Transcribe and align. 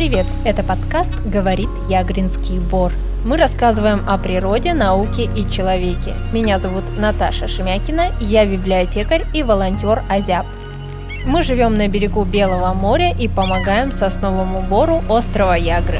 привет! 0.00 0.24
Это 0.46 0.62
подкаст 0.62 1.20
«Говорит 1.26 1.68
Ягринский 1.90 2.58
бор». 2.58 2.90
Мы 3.26 3.36
рассказываем 3.36 4.02
о 4.08 4.16
природе, 4.16 4.72
науке 4.72 5.24
и 5.24 5.46
человеке. 5.46 6.14
Меня 6.32 6.58
зовут 6.58 6.84
Наташа 6.96 7.48
Шемякина, 7.48 8.10
я 8.18 8.46
библиотекарь 8.46 9.26
и 9.34 9.42
волонтер 9.42 10.02
Азяб. 10.08 10.46
Мы 11.26 11.42
живем 11.42 11.74
на 11.74 11.86
берегу 11.86 12.24
Белого 12.24 12.72
моря 12.72 13.14
и 13.14 13.28
помогаем 13.28 13.92
сосновому 13.92 14.62
бору 14.62 15.02
острова 15.06 15.54
Ягры. 15.54 15.98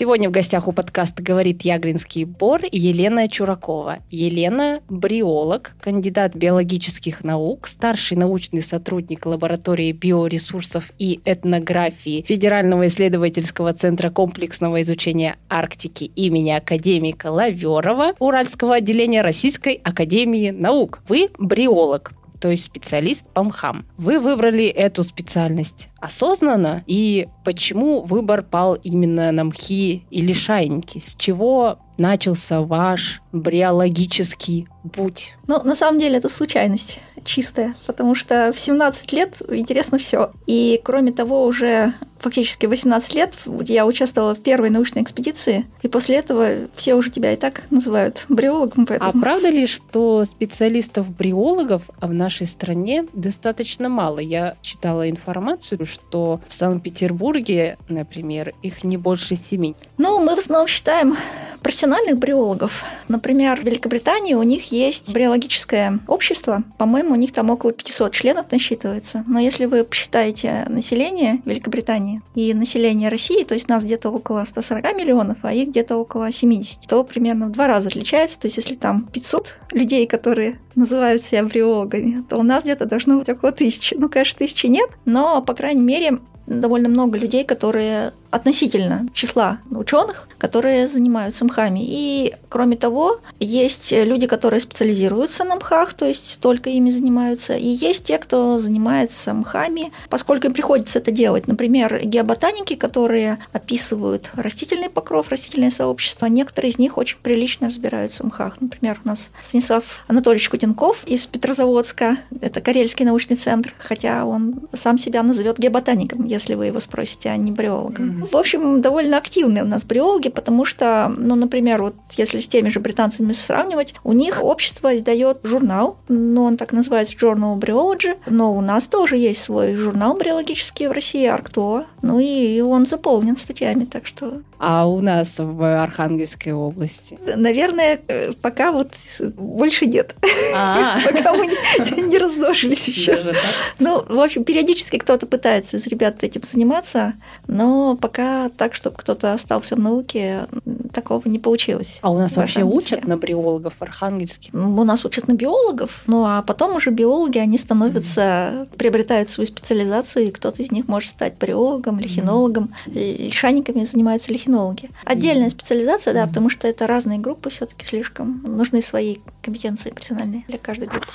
Сегодня 0.00 0.30
в 0.30 0.32
гостях 0.32 0.66
у 0.66 0.72
подкаста 0.72 1.22
«Говорит 1.22 1.60
Ягринский 1.60 2.24
бор» 2.24 2.62
Елена 2.72 3.28
Чуракова. 3.28 3.98
Елена– 4.08 4.80
бриолог, 4.88 5.76
кандидат 5.78 6.34
биологических 6.34 7.22
наук, 7.22 7.66
старший 7.66 8.16
научный 8.16 8.62
сотрудник 8.62 9.26
лаборатории 9.26 9.92
биоресурсов 9.92 10.90
и 10.98 11.20
этнографии 11.26 12.24
Федерального 12.26 12.86
исследовательского 12.86 13.74
центра 13.74 14.08
комплексного 14.08 14.80
изучения 14.80 15.36
Арктики 15.50 16.04
имени 16.04 16.52
академика 16.52 17.26
Лаверова 17.26 18.14
Уральского 18.20 18.76
отделения 18.76 19.20
Российской 19.20 19.82
академии 19.84 20.48
наук. 20.48 21.00
Вы 21.08 21.28
бриолог, 21.38 22.14
то 22.40 22.50
есть 22.50 22.64
специалист 22.64 23.24
по 23.34 23.42
мхам. 23.42 23.84
Вы 23.96 24.18
выбрали 24.18 24.64
эту 24.66 25.04
специальность 25.04 25.88
осознанно, 26.00 26.82
и 26.86 27.28
почему 27.44 28.02
выбор 28.02 28.42
пал 28.42 28.74
именно 28.74 29.30
на 29.30 29.44
мхи 29.44 30.04
или 30.10 30.32
шайники? 30.32 30.98
С 30.98 31.14
чего 31.16 31.78
начался 31.98 32.62
ваш 32.62 33.19
бриологический 33.32 34.68
путь? 34.92 35.34
Ну, 35.46 35.62
на 35.62 35.74
самом 35.74 35.98
деле, 35.98 36.18
это 36.18 36.28
случайность 36.28 37.00
чистая, 37.24 37.74
потому 37.86 38.14
что 38.14 38.52
в 38.54 38.58
17 38.58 39.12
лет 39.12 39.42
интересно 39.48 39.98
все. 39.98 40.32
И 40.46 40.80
кроме 40.82 41.12
того, 41.12 41.44
уже 41.44 41.92
фактически 42.18 42.66
18 42.66 43.14
лет 43.14 43.34
я 43.66 43.86
участвовала 43.86 44.34
в 44.34 44.40
первой 44.40 44.70
научной 44.70 45.02
экспедиции, 45.02 45.66
и 45.82 45.88
после 45.88 46.16
этого 46.16 46.68
все 46.74 46.94
уже 46.94 47.10
тебя 47.10 47.32
и 47.32 47.36
так 47.36 47.62
называют 47.70 48.24
бриологом. 48.28 48.86
Поэтому... 48.86 49.10
А 49.10 49.12
правда 49.20 49.50
ли, 49.50 49.66
что 49.66 50.24
специалистов-бриологов 50.24 51.90
в 52.00 52.12
нашей 52.12 52.46
стране 52.46 53.06
достаточно 53.12 53.88
мало? 53.88 54.18
Я 54.18 54.54
читала 54.62 55.08
информацию, 55.08 55.86
что 55.86 56.40
в 56.48 56.54
Санкт-Петербурге, 56.54 57.78
например, 57.88 58.54
их 58.62 58.84
не 58.84 58.96
больше 58.96 59.34
семи. 59.36 59.74
Ну, 59.98 60.22
мы 60.22 60.36
в 60.36 60.38
основном 60.38 60.68
считаем 60.68 61.16
профессиональных 61.62 62.18
бриологов. 62.18 62.84
Например, 63.20 63.60
в 63.60 63.64
Великобритании 63.64 64.32
у 64.32 64.42
них 64.42 64.72
есть 64.72 65.12
бриологическое 65.12 66.00
общество. 66.06 66.62
По-моему, 66.78 67.12
у 67.12 67.16
них 67.16 67.32
там 67.32 67.50
около 67.50 67.70
500 67.70 68.12
членов 68.12 68.50
насчитывается. 68.50 69.24
Но 69.26 69.38
если 69.38 69.66
вы 69.66 69.84
посчитаете 69.84 70.64
население 70.70 71.42
Великобритании 71.44 72.22
и 72.34 72.54
население 72.54 73.10
России, 73.10 73.44
то 73.44 73.52
есть 73.52 73.68
нас 73.68 73.84
где-то 73.84 74.08
около 74.08 74.42
140 74.42 74.96
миллионов, 74.96 75.36
а 75.42 75.52
их 75.52 75.68
где-то 75.68 75.98
около 75.98 76.32
70, 76.32 76.88
то 76.88 77.04
примерно 77.04 77.48
в 77.48 77.52
два 77.52 77.66
раза 77.66 77.90
отличается. 77.90 78.40
То 78.40 78.46
есть 78.46 78.56
если 78.56 78.74
там 78.74 79.06
500 79.12 79.54
людей, 79.72 80.06
которые 80.06 80.58
называют 80.74 81.22
себя 81.22 81.44
бриологами, 81.44 82.24
то 82.26 82.38
у 82.38 82.42
нас 82.42 82.64
где-то 82.64 82.86
должно 82.86 83.18
быть 83.18 83.28
около 83.28 83.52
тысячи. 83.52 83.94
Ну, 83.98 84.08
конечно, 84.08 84.38
тысячи 84.38 84.66
нет, 84.66 84.88
но, 85.04 85.42
по 85.42 85.52
крайней 85.52 85.82
мере, 85.82 86.20
довольно 86.46 86.88
много 86.88 87.18
людей, 87.18 87.44
которые 87.44 88.12
относительно 88.30 89.08
числа 89.12 89.58
ученых, 89.70 90.28
которые 90.38 90.88
занимаются 90.88 91.44
мхами. 91.44 91.80
И, 91.82 92.34
кроме 92.48 92.76
того, 92.76 93.20
есть 93.38 93.92
люди, 93.92 94.26
которые 94.26 94.60
специализируются 94.60 95.44
на 95.44 95.56
мхах, 95.56 95.94
то 95.94 96.06
есть 96.06 96.38
только 96.40 96.70
ими 96.70 96.90
занимаются, 96.90 97.54
и 97.54 97.66
есть 97.66 98.04
те, 98.04 98.18
кто 98.18 98.58
занимается 98.58 99.34
мхами, 99.34 99.92
поскольку 100.08 100.46
им 100.46 100.54
приходится 100.54 100.98
это 100.98 101.10
делать. 101.10 101.48
Например, 101.48 102.00
геоботаники, 102.02 102.74
которые 102.74 103.38
описывают 103.52 104.30
растительный 104.34 104.88
покров, 104.88 105.28
растительное 105.28 105.70
сообщество, 105.70 106.26
некоторые 106.26 106.72
из 106.72 106.78
них 106.78 106.98
очень 106.98 107.18
прилично 107.22 107.68
разбираются 107.68 108.22
в 108.22 108.26
мхах. 108.26 108.60
Например, 108.60 109.00
у 109.04 109.08
нас 109.08 109.30
Станислав 109.44 110.04
Анатольевич 110.08 110.48
Кутенков 110.48 111.04
из 111.06 111.26
Петрозаводска, 111.26 112.18
это 112.40 112.60
Карельский 112.60 113.04
научный 113.04 113.36
центр, 113.36 113.74
хотя 113.78 114.24
он 114.24 114.60
сам 114.72 114.98
себя 114.98 115.22
назовет 115.22 115.58
геоботаником, 115.58 116.24
если 116.24 116.54
вы 116.54 116.66
его 116.66 116.80
спросите, 116.80 117.30
а 117.30 117.36
не 117.36 117.50
бриологом. 117.52 118.19
В 118.30 118.36
общем, 118.36 118.80
довольно 118.80 119.16
активные 119.16 119.62
у 119.62 119.66
нас 119.66 119.84
бриологи, 119.84 120.28
потому 120.28 120.64
что, 120.64 121.12
ну, 121.16 121.34
например, 121.34 121.82
вот 121.82 121.94
если 122.16 122.40
с 122.40 122.48
теми 122.48 122.68
же 122.68 122.80
британцами 122.80 123.32
сравнивать, 123.32 123.94
у 124.04 124.12
них 124.12 124.42
общество 124.42 124.94
издает 124.96 125.38
журнал, 125.42 125.96
ну, 126.08 126.44
он 126.44 126.56
так 126.56 126.72
называется 126.72 127.16
Journal 127.16 127.58
Bryology, 127.58 128.16
но 128.26 128.54
у 128.54 128.60
нас 128.60 128.86
тоже 128.86 129.16
есть 129.16 129.42
свой 129.42 129.74
журнал 129.74 130.16
биологический 130.16 130.88
в 130.88 130.92
России, 130.92 131.26
Арктоа, 131.26 131.86
ну 132.02 132.18
и 132.18 132.60
он 132.60 132.86
заполнен 132.86 133.36
статьями, 133.36 133.84
так 133.84 134.06
что... 134.06 134.40
А 134.62 134.86
у 134.86 135.00
нас 135.00 135.36
в 135.38 135.82
Архангельской 135.82 136.52
области? 136.52 137.18
Наверное, 137.34 137.98
пока 138.42 138.72
вот 138.72 138.90
больше 139.38 139.86
нет. 139.86 140.14
А. 140.54 140.98
Пока 141.04 141.32
мы 141.34 141.46
не 141.46 142.18
размножились 142.18 142.86
еще. 142.88 143.32
Ну, 143.78 144.04
в 144.06 144.20
общем, 144.20 144.44
периодически 144.44 144.98
кто-то 144.98 145.26
пытается 145.26 145.78
из 145.78 145.86
ребят 145.86 146.22
этим 146.22 146.42
заниматься, 146.44 147.14
но 147.46 147.96
пока 147.96 148.50
так, 148.50 148.74
чтобы 148.74 148.96
кто-то 148.96 149.32
остался 149.32 149.76
в 149.76 149.78
науке, 149.78 150.46
такого 150.92 151.26
не 151.26 151.38
получилось. 151.38 151.98
А 152.02 152.10
у 152.10 152.18
нас 152.18 152.36
вообще 152.36 152.62
учат 152.62 153.06
на 153.06 153.16
биологов 153.16 153.74
в 153.78 153.82
Архангельске? 153.82 154.50
Ну, 154.52 154.76
у 154.76 154.84
нас 154.84 155.06
учат 155.06 155.26
на 155.26 155.32
биологов, 155.32 156.02
ну 156.06 156.26
а 156.26 156.42
потом 156.42 156.76
уже 156.76 156.90
биологи, 156.90 157.38
они 157.38 157.56
становятся, 157.56 158.66
приобретают 158.76 159.30
свою 159.30 159.46
специализацию, 159.46 160.26
и 160.26 160.30
кто-то 160.30 160.62
из 160.62 160.70
них 160.70 160.86
может 160.86 161.10
стать 161.10 161.34
биологом, 161.40 161.98
лихинологом. 161.98 162.74
Лишайниками 162.86 163.84
занимаются 163.84 164.32
лихинологи. 164.50 164.90
Отдельная 165.04 165.48
специализация, 165.48 166.12
да, 166.12 166.24
mm-hmm. 166.24 166.28
потому 166.28 166.50
что 166.50 166.68
это 166.68 166.86
разные 166.86 167.18
группы 167.18 167.50
все 167.50 167.66
таки 167.66 167.86
слишком. 167.86 168.42
Нужны 168.42 168.82
свои 168.82 169.16
компетенции 169.42 169.90
профессиональные 169.90 170.44
для 170.48 170.58
каждой 170.58 170.88
группы. 170.88 171.06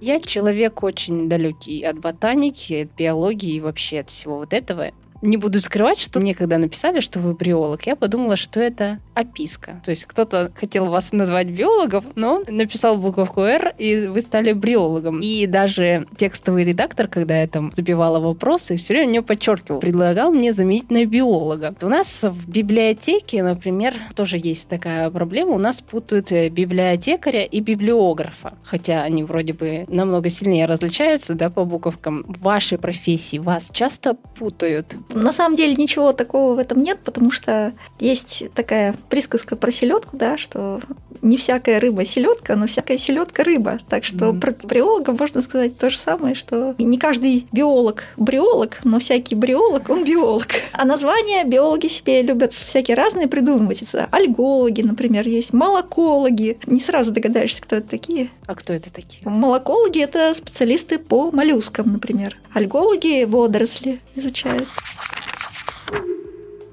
Я 0.00 0.18
человек 0.18 0.82
очень 0.82 1.28
далекий 1.28 1.84
от 1.84 1.98
ботаники, 1.98 2.82
от 2.82 2.96
биологии 2.96 3.54
и 3.54 3.60
вообще 3.60 4.00
от 4.00 4.10
всего 4.10 4.38
вот 4.38 4.52
этого. 4.52 4.90
Не 5.22 5.36
буду 5.36 5.60
скрывать, 5.60 6.00
что 6.00 6.18
мне 6.18 6.34
когда 6.34 6.58
написали, 6.58 6.98
что 6.98 7.20
вы 7.20 7.34
биолог, 7.34 7.86
я 7.86 7.94
подумала, 7.94 8.34
что 8.34 8.60
это 8.60 8.98
описка. 9.14 9.80
То 9.84 9.92
есть 9.92 10.04
кто-то 10.04 10.50
хотел 10.56 10.86
вас 10.86 11.12
назвать 11.12 11.48
биологом, 11.48 12.04
но 12.16 12.34
он 12.34 12.44
написал 12.48 12.96
буковку 12.96 13.42
«Р», 13.42 13.72
и 13.78 14.08
вы 14.08 14.20
стали 14.20 14.52
бриологом. 14.52 15.20
И 15.20 15.46
даже 15.46 16.08
текстовый 16.16 16.64
редактор, 16.64 17.06
когда 17.06 17.40
я 17.40 17.46
там 17.46 17.72
забивала 17.72 18.18
вопросы, 18.18 18.76
все 18.76 18.94
время 18.94 19.08
мне 19.10 19.22
подчеркивал, 19.22 19.78
предлагал 19.78 20.32
мне 20.32 20.52
заменить 20.52 20.90
на 20.90 21.04
биолога. 21.06 21.74
У 21.82 21.88
нас 21.88 22.24
в 22.24 22.48
библиотеке, 22.48 23.44
например, 23.44 23.94
тоже 24.16 24.38
есть 24.42 24.68
такая 24.68 25.08
проблема. 25.10 25.52
У 25.52 25.58
нас 25.58 25.82
путают 25.82 26.32
э, 26.32 26.48
библиотекаря 26.48 27.44
и 27.44 27.60
библиографа. 27.60 28.54
Хотя 28.64 29.04
они 29.04 29.22
вроде 29.22 29.52
бы 29.52 29.84
намного 29.86 30.28
сильнее 30.30 30.66
различаются, 30.66 31.34
да, 31.34 31.48
по 31.48 31.64
буковкам. 31.64 32.24
В 32.26 32.40
вашей 32.40 32.78
профессии 32.78 33.38
вас 33.38 33.70
часто 33.72 34.14
путают? 34.14 34.96
На 35.14 35.32
самом 35.32 35.56
деле 35.56 35.74
ничего 35.74 36.12
такого 36.12 36.54
в 36.54 36.58
этом 36.58 36.80
нет, 36.80 36.98
потому 37.04 37.30
что 37.30 37.72
есть 37.98 38.44
такая 38.54 38.94
присказка 39.08 39.56
про 39.56 39.70
селедку, 39.70 40.16
да, 40.16 40.36
что 40.36 40.80
не 41.22 41.36
всякая 41.36 41.80
рыба 41.80 42.04
селедка, 42.04 42.56
но 42.56 42.66
всякая 42.66 42.98
селедка 42.98 43.44
рыба. 43.44 43.78
Так 43.88 44.04
что 44.04 44.26
mm-hmm. 44.26 44.40
про 44.40 44.74
биолога 44.74 45.12
можно 45.12 45.40
сказать 45.40 45.78
то 45.78 45.88
же 45.88 45.96
самое, 45.96 46.34
что 46.34 46.74
не 46.78 46.98
каждый 46.98 47.46
биолог 47.52 48.04
бриолог, 48.16 48.78
но 48.84 48.98
всякий 48.98 49.34
бриолог 49.34 49.88
он 49.88 50.04
биолог. 50.04 50.48
А 50.72 50.84
названия 50.84 51.44
биологи 51.44 51.86
себе 51.86 52.22
любят 52.22 52.52
всякие 52.52 52.96
разные 52.96 53.28
придумывать. 53.28 53.82
Это 53.82 54.08
альгологи, 54.10 54.82
например, 54.82 55.26
есть 55.26 55.52
молокологи. 55.52 56.58
Не 56.66 56.80
сразу 56.80 57.12
догадаешься, 57.12 57.62
кто 57.62 57.76
это 57.76 57.88
такие. 57.88 58.30
А 58.46 58.54
кто 58.54 58.72
это 58.72 58.92
такие? 58.92 59.28
Молокологи– 59.28 60.00
это 60.02 60.34
специалисты 60.34 60.98
по 60.98 61.30
моллюскам, 61.30 61.92
например. 61.92 62.36
Альгологи– 62.52 63.24
водоросли 63.26 64.00
изучают. 64.14 64.68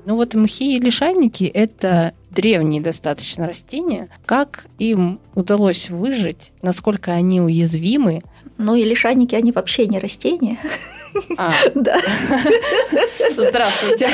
Ну 0.06 0.16
вот 0.16 0.34
мхи 0.34 0.76
и 0.76 0.80
лишайники– 0.80 1.44
это 1.54 2.14
древние 2.32 2.82
достаточно 2.82 3.48
растения. 3.48 4.10
Как 4.26 4.66
им 4.78 5.20
удалось 5.36 5.90
выжить? 5.90 6.52
Насколько 6.62 7.12
они 7.12 7.42
уязвимы? 7.42 8.24
Ну 8.58 8.76
и 8.76 8.84
лишайники, 8.84 9.36
они 9.36 9.52
вообще 9.52 9.88
не 9.88 10.00
растения. 10.00 10.58
А, 11.38 11.52
Да. 11.76 11.98
здравствуйте. 13.38 14.10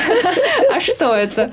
А 0.71 0.79
что 0.79 1.13
это? 1.13 1.51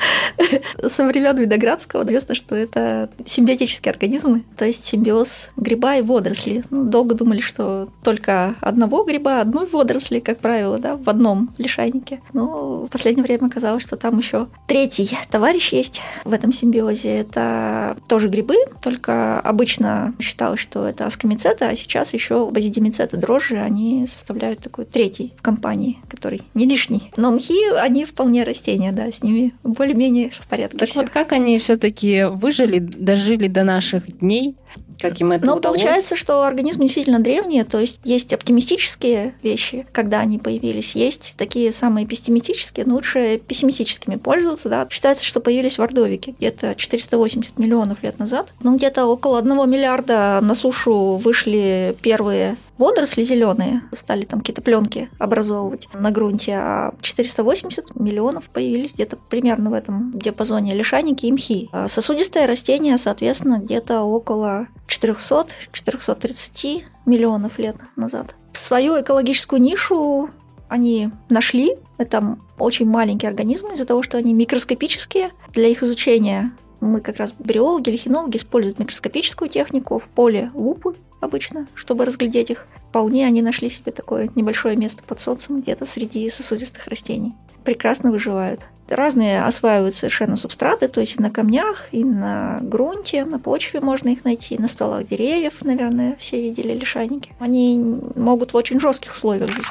Со 0.86 1.06
времен 1.06 1.36
Виноградского 1.36 2.02
известно, 2.04 2.34
что 2.34 2.54
это 2.54 3.10
симбиотические 3.26 3.92
организмы, 3.92 4.44
то 4.56 4.64
есть 4.64 4.84
симбиоз 4.84 5.50
гриба 5.56 5.96
и 5.96 6.02
водоросли. 6.02 6.64
Ну, 6.70 6.84
долго 6.84 7.14
думали, 7.14 7.40
что 7.40 7.88
только 8.02 8.54
одного 8.60 9.04
гриба, 9.04 9.40
одной 9.40 9.66
водоросли, 9.66 10.20
как 10.20 10.38
правило, 10.38 10.78
да, 10.78 10.96
в 10.96 11.08
одном 11.08 11.50
лишайнике. 11.58 12.20
Но 12.32 12.86
в 12.86 12.88
последнее 12.88 13.24
время 13.24 13.46
оказалось, 13.46 13.82
что 13.82 13.96
там 13.96 14.18
еще 14.18 14.48
третий 14.66 15.10
товарищ 15.30 15.72
есть 15.72 16.00
в 16.24 16.32
этом 16.32 16.52
симбиозе. 16.52 17.20
Это 17.20 17.96
тоже 18.08 18.28
грибы, 18.28 18.56
только 18.82 19.40
обычно 19.40 20.14
считалось, 20.20 20.60
что 20.60 20.86
это 20.86 21.06
аскомицеты, 21.06 21.64
а 21.64 21.76
сейчас 21.76 22.12
еще 22.12 22.48
базидимицеты 22.50 23.16
дрожжи, 23.16 23.56
они 23.58 24.06
составляют 24.06 24.60
такой 24.60 24.84
третий 24.84 25.31
в 25.36 25.42
компании, 25.42 25.98
который 26.08 26.42
не 26.54 26.66
лишний. 26.66 27.10
Но 27.16 27.30
мхи, 27.30 27.70
они 27.76 28.04
вполне 28.04 28.44
растения, 28.44 28.92
да, 28.92 29.10
с 29.10 29.22
ними 29.22 29.54
более-менее 29.62 30.30
в 30.30 30.46
порядке. 30.46 30.78
Так 30.78 30.88
всё. 30.88 31.00
вот 31.00 31.10
как 31.10 31.32
они 31.32 31.58
все-таки 31.58 32.24
выжили, 32.24 32.78
дожили 32.78 33.48
до 33.48 33.64
наших 33.64 34.18
дней? 34.18 34.56
Как 35.00 35.20
им 35.20 35.32
это 35.32 35.44
Но 35.44 35.56
удалось? 35.56 35.78
получается, 35.78 36.16
что 36.16 36.44
организмы 36.44 36.84
действительно 36.84 37.20
древние, 37.20 37.64
то 37.64 37.78
есть 37.78 38.00
есть 38.04 38.32
оптимистические 38.32 39.34
вещи, 39.42 39.86
когда 39.92 40.20
они 40.20 40.38
появились, 40.38 40.94
есть 40.94 41.34
такие 41.36 41.72
самые 41.72 42.06
пессимистические, 42.06 42.86
но 42.86 42.94
лучше 42.94 43.38
пессимистическими 43.38 44.16
пользоваться, 44.16 44.68
да. 44.68 44.86
Считается, 44.90 45.24
что 45.24 45.40
появились 45.40 45.78
в 45.78 45.82
Ордовике 45.82 46.34
где-то 46.38 46.74
480 46.74 47.58
миллионов 47.58 48.02
лет 48.02 48.18
назад. 48.18 48.52
Ну, 48.62 48.76
где-то 48.76 49.06
около 49.06 49.38
1 49.38 49.70
миллиарда 49.70 50.38
на 50.42 50.54
сушу 50.54 51.16
вышли 51.16 51.96
первые 52.02 52.56
водоросли 52.78 53.22
зеленые, 53.22 53.82
стали 53.92 54.24
там 54.24 54.40
какие-то 54.40 54.60
пленки 54.62 55.08
образовывать 55.18 55.88
на 55.94 56.10
грунте, 56.10 56.52
а 56.54 56.94
480 57.00 57.94
миллионов 57.94 58.48
появились 58.50 58.94
где-то 58.94 59.16
примерно 59.16 59.70
в 59.70 59.74
этом 59.74 60.10
диапазоне 60.18 60.74
лишайники 60.74 61.26
и 61.26 61.32
мхи. 61.32 61.68
А 61.72 61.88
сосудистое 61.88 62.46
растение, 62.46 62.98
соответственно, 62.98 63.58
где-то 63.58 64.02
около 64.02 64.61
400-430 64.88 66.84
миллионов 67.06 67.58
лет 67.58 67.76
назад. 67.96 68.34
Свою 68.52 69.00
экологическую 69.00 69.60
нишу 69.60 70.30
они 70.68 71.10
нашли. 71.28 71.76
Это 71.98 72.38
очень 72.58 72.86
маленькие 72.86 73.28
организмы 73.28 73.74
из-за 73.74 73.84
того, 73.84 74.02
что 74.02 74.18
они 74.18 74.32
микроскопические. 74.32 75.32
Для 75.52 75.68
их 75.68 75.82
изучения 75.82 76.52
мы 76.80 77.00
как 77.00 77.18
раз 77.18 77.34
биологи 77.38 77.90
или 77.90 77.96
хинологи 77.96 78.36
используют 78.36 78.78
микроскопическую 78.78 79.48
технику 79.48 79.98
в 79.98 80.04
поле 80.04 80.50
лупы 80.54 80.94
обычно, 81.20 81.68
чтобы 81.74 82.04
разглядеть 82.04 82.50
их. 82.50 82.66
Вполне 82.76 83.26
они 83.26 83.42
нашли 83.42 83.70
себе 83.70 83.92
такое 83.92 84.30
небольшое 84.34 84.76
место 84.76 85.02
под 85.02 85.20
солнцем 85.20 85.60
где-то 85.60 85.86
среди 85.86 86.28
сосудистых 86.28 86.86
растений. 86.88 87.34
Прекрасно 87.64 88.10
выживают. 88.10 88.66
Разные 88.88 89.44
осваивают 89.44 89.94
совершенно 89.94 90.36
субстраты, 90.36 90.88
то 90.88 91.00
есть 91.00 91.16
и 91.18 91.22
на 91.22 91.30
камнях, 91.30 91.88
и 91.92 92.04
на 92.04 92.58
грунте, 92.60 93.24
на 93.24 93.38
почве 93.38 93.80
можно 93.80 94.10
их 94.10 94.24
найти, 94.24 94.58
на 94.58 94.68
стволах 94.68 95.06
деревьев, 95.06 95.62
наверное, 95.62 96.16
все 96.18 96.42
видели 96.42 96.74
лишайники. 96.74 97.32
Они 97.38 97.78
могут 98.16 98.52
в 98.52 98.56
очень 98.56 98.80
жестких 98.80 99.12
условиях 99.14 99.50
жить. 99.50 99.64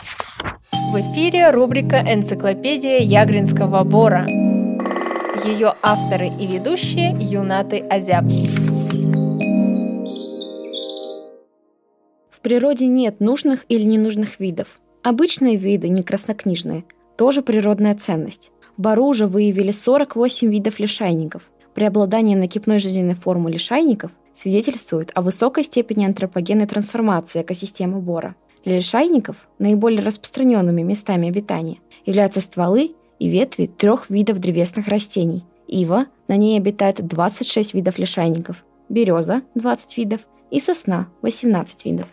В 0.92 1.00
эфире 1.00 1.52
рубрика 1.52 1.98
«Энциклопедия 1.98 3.00
Ягринского 3.00 3.84
бора». 3.84 4.26
Ее 5.46 5.74
авторы 5.82 6.28
и 6.28 6.48
ведущие 6.48 7.16
Юнаты 7.20 7.80
Азяб. 7.80 8.26
В 12.32 12.40
природе 12.42 12.88
нет 12.88 13.20
нужных 13.20 13.66
или 13.70 13.84
ненужных 13.84 14.40
видов. 14.40 14.80
Обычные 15.04 15.58
виды, 15.58 15.90
не 15.90 16.04
краснокнижные, 16.04 16.86
тоже 17.22 17.44
природная 17.44 17.94
ценность. 17.94 18.52
В 18.76 18.82
Бару 18.82 19.06
уже 19.06 19.28
выявили 19.28 19.70
48 19.70 20.50
видов 20.50 20.80
лишайников. 20.80 21.52
Преобладание 21.76 22.36
накипной 22.36 22.80
жизненной 22.80 23.14
формы 23.14 23.52
лишайников 23.52 24.10
свидетельствует 24.34 25.12
о 25.14 25.22
высокой 25.22 25.64
степени 25.66 26.06
антропогенной 26.06 26.66
трансформации 26.66 27.44
экосистемы 27.44 28.00
бора. 28.00 28.34
Для 28.66 28.78
лишайников 28.78 29.48
наиболее 29.60 30.02
распространенными 30.02 30.82
местами 30.82 31.28
обитания 31.28 31.78
являются 32.08 32.42
стволы 32.42 32.96
и 33.20 33.30
ветви 33.30 33.68
трех 33.68 34.10
видов 34.10 34.40
древесных 34.40 34.88
растений. 34.88 35.44
Ива, 35.68 36.08
на 36.28 36.38
ней 36.38 36.58
обитает 36.58 37.06
26 37.06 37.76
видов 37.76 38.00
лишайников, 38.00 38.66
береза– 38.90 39.44
20 39.54 39.98
видов 40.00 40.22
и 40.50 40.60
сосна– 40.60 41.08
18 41.22 41.86
видов. 41.86 42.08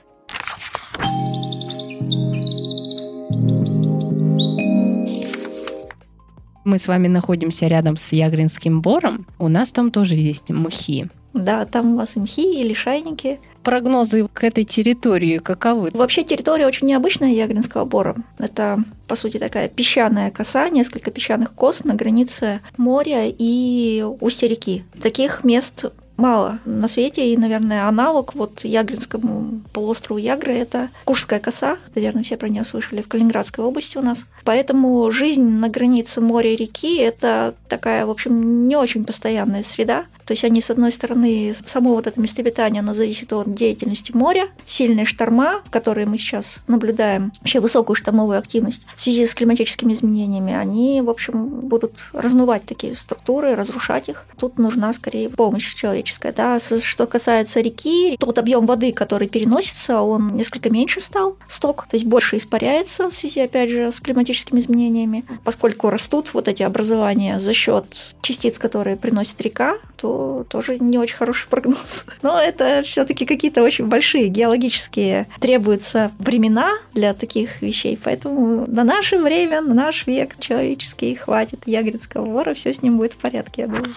Мы 6.69 6.79
с 6.79 6.87
вами 6.87 7.09
находимся 7.09 7.67
рядом 7.67 7.97
с 7.97 8.12
Ягринским 8.12 8.82
бором. 8.82 9.26
У 9.38 9.49
нас 9.49 9.70
там 9.70 9.91
тоже 9.91 10.17
есть 10.17 10.50
мхи. 10.50 11.06
Да, 11.32 11.65
там 11.65 11.94
у 11.94 11.97
вас 11.97 12.17
и 12.17 12.20
мхи, 12.20 12.61
и 12.61 12.62
лишайники. 12.62 13.41
Прогнозы 13.62 14.29
к 14.31 14.44
этой 14.44 14.65
территории 14.65 15.38
каковы? 15.38 15.91
Вообще 15.94 16.25
территория 16.25 16.67
очень 16.67 16.87
необычная 16.87 17.32
Ягринского 17.32 17.87
бора. 17.87 18.17
Это, 18.38 18.85
по 19.06 19.17
сути, 19.17 19.38
такая 19.38 19.69
песчаная 19.69 20.31
коса, 20.31 20.69
несколько 20.69 21.11
песчаных 21.11 21.55
кос 21.55 21.85
на 21.85 21.94
границе 21.94 22.61
моря 22.76 23.25
и 23.26 24.05
устья 24.21 24.47
реки. 24.47 24.85
Таких 25.00 25.44
мест 25.44 25.87
мало 26.19 26.59
на 26.67 26.88
свете, 26.88 27.32
и, 27.32 27.37
наверное, 27.38 27.88
аналог 27.88 28.35
вот 28.35 28.65
Ягринскому 28.65 29.62
полуострову 29.73 30.19
Ягры– 30.19 30.55
это 30.55 30.91
Куршская 31.05 31.41
коса, 31.41 31.79
наверное, 31.94 32.25
все 32.25 32.37
про 32.37 32.49
нее 32.49 32.65
слышали, 32.65 33.00
в 33.00 33.09
Калининградской 33.09 33.65
области 33.65 33.97
у 33.97 34.03
нас. 34.03 34.26
Поэтому 34.44 35.11
жизнь 35.11 35.43
на 35.43 35.69
границе 35.70 36.20
моря 36.20 36.53
и 36.53 36.56
реки– 36.56 36.97
это 36.99 37.55
такая, 37.69 38.05
в 38.05 38.11
общем, 38.11 38.69
не 38.69 38.76
очень 38.76 39.05
постоянная 39.05 39.62
среда. 39.62 40.05
То 40.29 40.33
есть 40.33 40.45
они, 40.45 40.61
с 40.61 40.69
одной 40.69 40.93
стороны, 40.93 41.55
само 41.65 41.95
вот 41.95 42.07
это 42.07 42.21
место 42.21 42.43
обитания, 42.43 42.81
оно 42.81 42.93
зависит 42.93 43.33
от 43.33 43.55
деятельности 43.55 44.13
моря, 44.13 44.49
сильные 44.67 45.07
шторма, 45.07 45.63
которые 45.71 46.07
мы 46.07 46.19
сейчас 46.19 46.59
наблюдаем, 46.67 47.33
вообще 47.39 47.61
высокую 47.61 47.97
штормовую 47.97 48.39
активность 48.39 48.87
в 48.95 49.01
связи 49.01 49.25
с 49.25 49.35
климатическими 49.35 49.95
изменениями, 49.95 50.53
они, 50.53 51.01
в 51.01 51.09
общем, 51.09 51.47
будут 51.49 52.11
размывать 52.13 52.67
такие 52.67 52.95
структуры, 52.95 53.55
разрушать 53.55 54.11
их. 54.11 54.27
Тут 54.37 54.59
нужна 54.59 54.93
скорее 54.93 55.31
помощь 55.31 55.75
человеческая. 55.75 56.35
Да? 56.35 56.59
Что 56.59 57.07
касается 57.07 57.61
реки, 57.63 58.19
тот 58.21 58.37
объем 58.37 58.67
воды, 58.67 58.93
который 58.93 59.29
переносится, 59.29 60.03
он 60.03 60.37
несколько 60.37 60.69
меньше 60.69 61.01
стал, 61.01 61.39
сток, 61.47 61.87
то 61.89 61.97
есть 61.97 62.05
больше 62.05 62.37
испаряется 62.37 63.09
в 63.09 63.15
связи, 63.15 63.41
опять 63.41 63.71
же, 63.71 63.91
с 63.91 63.99
климатическими 63.99 64.61
изменениями. 64.61 65.25
Поскольку 65.43 65.89
растут 65.89 66.35
вот 66.35 66.49
эти 66.49 66.63
образования 66.63 67.41
за 67.41 67.55
счет 67.55 67.87
частиц, 68.21 68.59
которые 68.59 68.99
приносит 68.99 69.41
река, 69.41 69.79
то 69.97 70.18
тоже 70.49 70.79
не 70.79 70.99
очень 70.99 71.17
хороший 71.17 71.49
прогноз. 71.49 72.05
Но 72.23 72.41
это 72.41 72.82
все-таки 72.85 73.26
какие-то 73.26 73.62
очень 73.62 73.87
большие 73.87 74.29
геологические 74.29 75.29
требуются 75.41 76.12
времена 76.19 76.70
для 76.94 77.15
таких 77.15 77.62
вещей. 77.62 77.99
Поэтому 78.03 78.65
на 78.67 78.85
наше 78.85 79.17
время, 79.17 79.61
на 79.61 79.75
наш 79.75 80.06
век 80.06 80.38
человеческий 80.38 81.15
хватит 81.15 81.61
Ягринского 81.67 82.25
вора, 82.25 82.55
все 82.55 82.73
с 82.73 82.82
ним 82.82 82.99
будет 82.99 83.15
в 83.15 83.19
порядке, 83.19 83.62
я 83.62 83.69
думаю. 83.69 83.94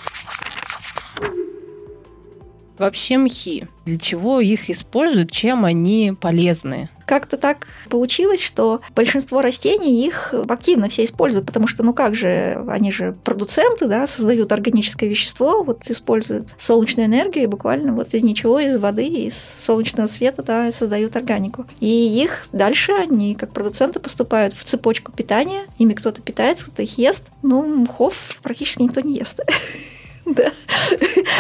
Вообще 2.82 3.20
мхи. 3.20 3.68
Для 3.86 4.00
чего 4.00 4.40
их 4.40 4.72
используют? 4.72 5.30
Чем 5.30 5.66
они 5.66 6.16
полезны? 6.20 6.90
Как-то 7.06 7.38
так 7.38 7.68
получилось, 7.90 8.42
что 8.42 8.82
большинство 8.96 9.42
растений 9.42 10.04
их 10.04 10.34
активно 10.50 10.90
все 10.90 11.04
используют, 11.04 11.46
потому 11.46 11.68
что, 11.68 11.84
ну 11.84 11.94
как 11.94 12.16
же, 12.16 12.66
они 12.68 12.92
же 12.92 13.16
продуценты, 13.24 13.86
да, 13.86 14.08
создают 14.08 14.52
органическое 14.52 15.08
вещество, 15.08 15.62
вот 15.62 15.88
используют 15.92 16.56
солнечную 16.58 17.06
энергию 17.06 17.44
и 17.44 17.48
буквально 17.48 17.94
вот 17.94 18.16
из 18.16 18.24
ничего, 18.24 18.60
из 18.60 18.76
воды, 18.78 19.06
из 19.06 19.38
солнечного 19.38 20.08
света, 20.08 20.42
да, 20.42 20.72
создают 20.72 21.16
органику. 21.16 21.68
И 21.82 21.88
их 21.88 22.48
дальше 22.52 22.94
они 22.94 23.36
как 23.36 23.52
продуценты 23.52 24.00
поступают 24.00 24.56
в 24.56 24.64
цепочку 24.64 25.12
питания, 25.12 25.66
ими 25.78 25.94
кто-то 25.94 26.24
питается, 26.24 26.66
кто-то 26.66 26.82
их 26.82 26.98
ест. 26.98 27.26
Ну, 27.44 27.64
мхов 27.64 28.40
практически 28.42 28.82
никто 28.82 29.02
не 29.02 29.14
ест. 29.14 29.40
Да. 30.26 30.52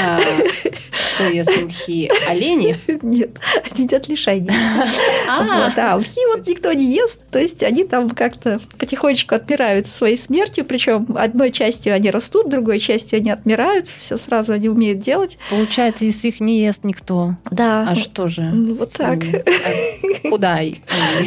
А, 0.01 0.19
что 0.19 1.27
ест 1.27 1.51
мхи? 1.61 2.09
Олени? 2.29 2.75
Нет, 3.03 3.29
они 3.71 3.83
едят 3.83 4.07
лишайники. 4.07 4.53
А, 5.27 5.43
Вот, 5.43 5.77
а 5.77 5.97
мхи 5.97 6.19
вот 6.35 6.47
никто 6.47 6.73
не 6.73 6.93
ест, 6.93 7.21
то 7.31 7.39
есть 7.39 7.63
они 7.63 7.83
там 7.85 8.09
как-то 8.09 8.59
потихонечку 8.77 9.35
отмирают 9.35 9.87
своей 9.87 10.17
смертью, 10.17 10.65
причем 10.65 11.05
одной 11.15 11.51
частью 11.51 11.93
они 11.93 12.09
растут, 12.11 12.49
другой 12.49 12.79
частью 12.79 13.17
они 13.17 13.31
отмирают, 13.31 13.87
все 13.87 14.17
сразу 14.17 14.53
они 14.53 14.67
умеют 14.67 14.99
делать. 14.99 15.37
получается, 15.49 16.05
если 16.05 16.29
их 16.29 16.41
не 16.41 16.61
ест 16.61 16.83
никто. 16.83 17.35
Да. 17.49 17.87
А 17.89 17.95
что 17.95 18.27
же? 18.27 18.41
Ну, 18.41 18.75
вот 18.75 18.91
так. 18.93 19.19
А 19.23 20.29
куда? 20.29 20.59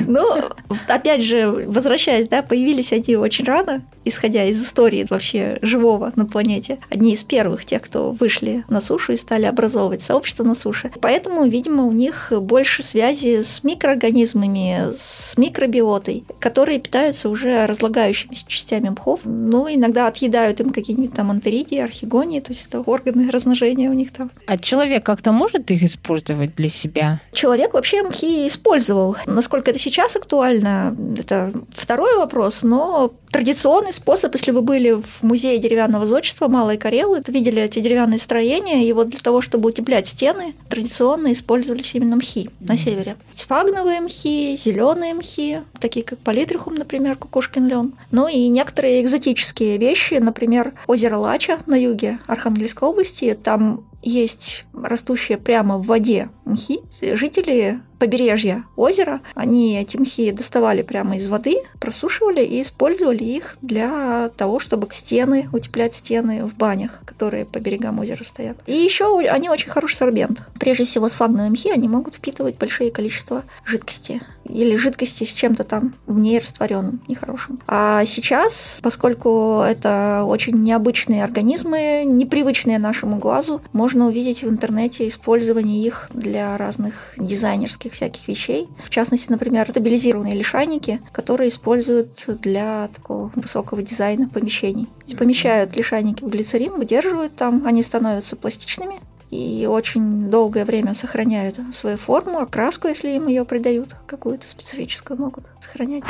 Ну, 0.06 0.42
опять 0.88 1.22
же, 1.22 1.48
возвращаясь, 1.66 2.26
да, 2.28 2.42
появились 2.42 2.92
они 2.92 3.16
очень 3.16 3.44
рано, 3.44 3.82
исходя 4.04 4.44
из 4.44 4.62
истории 4.62 5.06
вообще 5.08 5.58
живого 5.62 6.12
на 6.16 6.26
планете. 6.26 6.78
Одни 6.90 7.12
из 7.14 7.22
первых, 7.24 7.43
тех, 7.64 7.82
кто 7.82 8.12
вышли 8.12 8.64
на 8.68 8.80
сушу 8.80 9.12
и 9.12 9.16
стали 9.16 9.44
образовывать 9.44 10.02
сообщество 10.02 10.44
на 10.44 10.54
суше. 10.54 10.92
Поэтому, 11.00 11.46
видимо, 11.46 11.84
у 11.84 11.92
них 11.92 12.32
больше 12.40 12.82
связи 12.82 13.42
с 13.42 13.62
микроорганизмами, 13.64 14.92
с 14.92 15.34
микробиотой, 15.36 16.24
которые 16.38 16.80
питаются 16.80 17.28
уже 17.28 17.66
разлагающимися 17.66 18.46
частями 18.46 18.88
мхов. 18.90 19.20
Ну, 19.24 19.72
иногда 19.72 20.06
отъедают 20.06 20.60
им 20.60 20.70
какие-нибудь 20.70 21.14
там 21.14 21.30
антеридии, 21.30 21.78
архигонии, 21.78 22.40
то 22.40 22.52
есть 22.52 22.66
это 22.68 22.80
органы 22.80 23.30
размножения 23.30 23.90
у 23.90 23.94
них 23.94 24.12
там. 24.12 24.30
А 24.46 24.58
человек 24.58 25.04
как-то 25.04 25.32
может 25.32 25.70
их 25.70 25.82
использовать 25.82 26.54
для 26.54 26.68
себя? 26.68 27.20
Человек 27.32 27.74
вообще 27.74 28.02
мхи 28.02 28.46
использовал. 28.46 29.16
Насколько 29.26 29.70
это 29.70 29.78
сейчас 29.78 30.16
актуально, 30.16 30.96
это 31.18 31.52
второй 31.72 32.16
вопрос, 32.16 32.62
но 32.62 33.12
традиционный 33.30 33.92
способ, 33.92 34.32
если 34.34 34.52
вы 34.52 34.62
были 34.62 34.92
в 34.92 35.22
музее 35.22 35.58
деревянного 35.58 36.06
зодчества 36.06 36.46
Малой 36.46 36.78
Карелы, 36.78 37.20
видели 37.34 37.60
эти 37.60 37.80
деревянные 37.80 38.18
строения, 38.18 38.88
и 38.88 38.92
вот 38.92 39.10
для 39.10 39.20
того, 39.20 39.40
чтобы 39.40 39.68
утеплять 39.68 40.06
стены, 40.06 40.54
традиционно 40.70 41.32
использовались 41.32 41.94
именно 41.94 42.16
мхи 42.16 42.48
на 42.60 42.76
севере. 42.76 43.16
Фагновые 43.32 44.00
мхи, 44.00 44.56
зеленые 44.56 45.12
мхи, 45.14 45.62
такие 45.80 46.04
как 46.04 46.18
политрихум, 46.20 46.76
например, 46.76 47.16
кукушкин 47.16 47.66
лен. 47.66 47.92
Ну 48.10 48.28
и 48.28 48.48
некоторые 48.48 49.02
экзотические 49.02 49.76
вещи, 49.76 50.14
например, 50.14 50.72
озеро 50.86 51.18
Лача 51.18 51.58
на 51.66 51.74
юге 51.74 52.18
Архангельской 52.26 52.88
области, 52.88 53.38
там 53.40 53.84
есть 54.02 54.64
растущие 54.74 55.38
прямо 55.38 55.78
в 55.78 55.86
воде 55.86 56.28
мхи. 56.54 56.80
Жители 57.14 57.80
побережья 57.98 58.64
озера, 58.76 59.20
они 59.34 59.78
эти 59.78 60.30
доставали 60.30 60.82
прямо 60.82 61.16
из 61.16 61.28
воды, 61.28 61.56
просушивали 61.80 62.44
и 62.44 62.60
использовали 62.60 63.24
их 63.24 63.56
для 63.62 64.30
того, 64.36 64.58
чтобы 64.58 64.88
стены, 64.90 65.48
утеплять 65.52 65.94
стены 65.94 66.44
в 66.44 66.54
банях, 66.54 67.00
которые 67.06 67.46
по 67.46 67.58
берегам 67.58 67.98
озера 67.98 68.22
стоят. 68.22 68.58
И 68.66 68.74
еще 68.74 69.20
они 69.20 69.48
очень 69.48 69.70
хороший 69.70 69.94
сорбент. 69.94 70.42
Прежде 70.58 70.84
всего, 70.84 71.08
сфагновые 71.08 71.50
мхи, 71.50 71.70
они 71.70 71.88
могут 71.88 72.16
впитывать 72.16 72.58
большие 72.58 72.90
количества 72.90 73.44
жидкости 73.64 74.20
или 74.44 74.76
жидкости 74.76 75.24
с 75.24 75.32
чем-то 75.32 75.64
там 75.64 75.94
в 76.06 76.18
ней 76.18 76.38
растворенным, 76.38 77.00
нехорошим. 77.08 77.58
А 77.66 78.04
сейчас, 78.04 78.80
поскольку 78.82 79.62
это 79.66 80.24
очень 80.26 80.62
необычные 80.62 81.24
организмы, 81.24 82.02
непривычные 82.04 82.78
нашему 82.78 83.18
глазу, 83.18 83.62
можно 83.72 84.06
увидеть 84.08 84.42
в 84.42 84.48
интернете 84.48 85.08
использование 85.08 85.82
их 85.86 86.10
для 86.12 86.43
разных 86.58 87.14
дизайнерских 87.16 87.92
всяких 87.92 88.28
вещей. 88.28 88.68
В 88.84 88.90
частности, 88.90 89.30
например, 89.30 89.68
стабилизированные 89.70 90.34
лишайники, 90.34 91.00
которые 91.12 91.48
используют 91.48 92.24
для 92.40 92.88
такого 92.88 93.32
высокого 93.34 93.82
дизайна 93.82 94.28
помещений. 94.28 94.88
Помещают 95.18 95.76
лишайники 95.76 96.22
в 96.24 96.28
глицерин, 96.28 96.72
выдерживают 96.74 97.36
там, 97.36 97.66
они 97.66 97.82
становятся 97.82 98.36
пластичными, 98.36 99.00
и 99.30 99.66
очень 99.68 100.30
долгое 100.30 100.64
время 100.64 100.94
сохраняют 100.94 101.58
свою 101.72 101.96
форму, 101.96 102.38
окраску, 102.38 102.88
если 102.88 103.10
им 103.10 103.26
ее 103.26 103.44
придают, 103.44 103.96
какую-то 104.06 104.46
специфическую 104.46 105.18
могут 105.18 105.50
сохранять. 105.60 106.04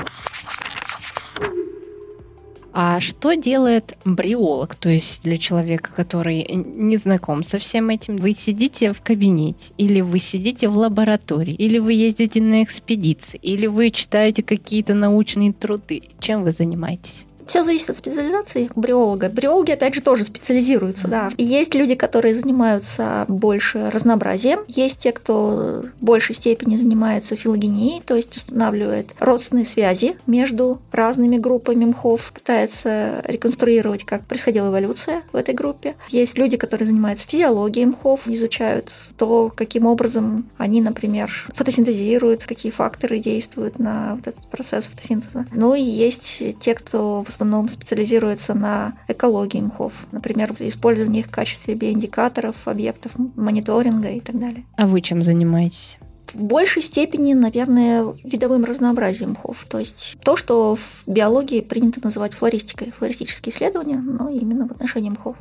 А 2.77 2.99
что 2.99 3.35
делает 3.35 3.97
бриолог, 4.05 4.75
то 4.75 4.89
есть 4.89 5.23
для 5.23 5.39
человека, 5.39 5.93
который 5.95 6.45
не 6.53 6.97
знаком 6.97 7.45
со 7.45 7.61
всем 7.61 7.89
этим? 7.89 8.17
Вы 8.17 8.33
сидите 8.33 8.93
в 8.93 9.01
кабинете, 9.01 9.73
или 9.79 10.01
вы 10.01 10.19
сидите 10.19 10.69
в 10.69 10.77
лаборатории, 10.77 11.55
или 11.55 11.79
вы 11.79 11.93
ездите 11.93 12.43
на 12.43 12.65
экспедиции, 12.65 13.39
или 13.41 13.69
вы 13.69 13.91
читаете 13.91 14.43
какие-то 14.43 14.95
научные 14.95 15.53
труды. 15.53 16.03
Чем 16.19 16.43
вы 16.43 16.51
занимаетесь? 16.51 17.27
Все 17.47 17.63
зависит 17.63 17.91
от 17.91 17.99
специализации 17.99 18.71
бриолога. 18.75 19.29
Бриологи, 19.29 19.73
опять 19.73 19.95
же, 19.95 20.01
тоже 20.01 20.25
специализируются, 20.25 21.09
да. 21.09 21.31
есть 21.37 21.75
люди, 21.75 21.95
которые 21.95 22.35
занимаются 22.35 23.25
больше 23.29 23.91
разнообразием. 23.91 24.61
Есть 24.69 25.01
те, 25.01 25.13
кто 25.13 25.85
в 26.01 26.05
большей 26.05 26.35
степени 26.35 26.77
занимается 26.77 27.37
филогенией, 27.37 28.03
то 28.05 28.15
есть 28.15 28.37
устанавливает 28.37 29.15
родственные 29.19 29.65
связи 29.65 30.17
между 30.27 30.81
разными 30.93 31.37
группами 31.37 31.85
мхов, 31.85 32.33
пытается 32.33 33.21
реконструировать, 33.25 34.05
как 34.05 34.27
происходила 34.27 34.69
эволюция 34.69 35.23
в 35.33 35.37
этой 35.37 35.55
группе. 35.55 35.95
Есть 36.09 36.39
люди, 36.39 36.57
которые 36.57 36.87
занимаются 36.87 37.27
физиологией 37.27 37.87
мхов, 37.87 38.27
изучают 38.27 38.93
то, 39.17 39.53
каким 39.55 39.87
образом 39.87 40.49
они, 40.57 40.81
например, 40.81 41.31
фотосинтезируют, 41.55 42.45
какие 42.45 42.73
факторы 42.73 43.19
действуют 43.19 43.79
на 43.79 44.17
вот 44.17 44.27
этот 44.27 44.47
процесс 44.49 44.87
фотосинтеза. 44.87 45.47
Ну 45.53 45.75
и 45.75 45.83
есть 45.83 46.43
те, 46.61 46.75
кто 46.75 47.25
в 47.27 47.34
основном 47.35 47.69
специализируется 47.69 48.55
на 48.55 48.95
экологии 49.09 49.61
мхов. 49.61 49.93
Например, 50.13 50.55
использование 50.61 51.21
их 51.21 51.27
в 51.27 51.31
качестве 51.31 51.75
биоиндикаторов, 51.75 52.67
объектов 52.67 53.13
мониторинга 53.17 54.09
и 54.09 54.21
так 54.21 54.39
далее. 54.39 54.65
А 54.77 54.87
вы 54.87 55.01
чем 55.01 55.23
занимаетесь? 55.23 55.99
в 56.33 56.43
большей 56.43 56.83
степени, 56.83 57.33
наверное, 57.33 58.13
видовым 58.25 58.65
разнообразием 58.65 59.33
мхов. 59.33 59.67
То 59.69 59.79
есть 59.79 60.17
то, 60.23 60.37
что 60.37 60.75
в 60.75 61.05
биологии 61.07 61.61
принято 61.61 62.01
называть 62.03 62.35
флористикой, 62.35 62.91
флористические 62.91 63.55
исследования, 63.55 63.99
но 63.99 64.29
именно 64.29 64.67
в 64.67 64.73
отношении 64.73 65.11
мхов. 65.11 65.37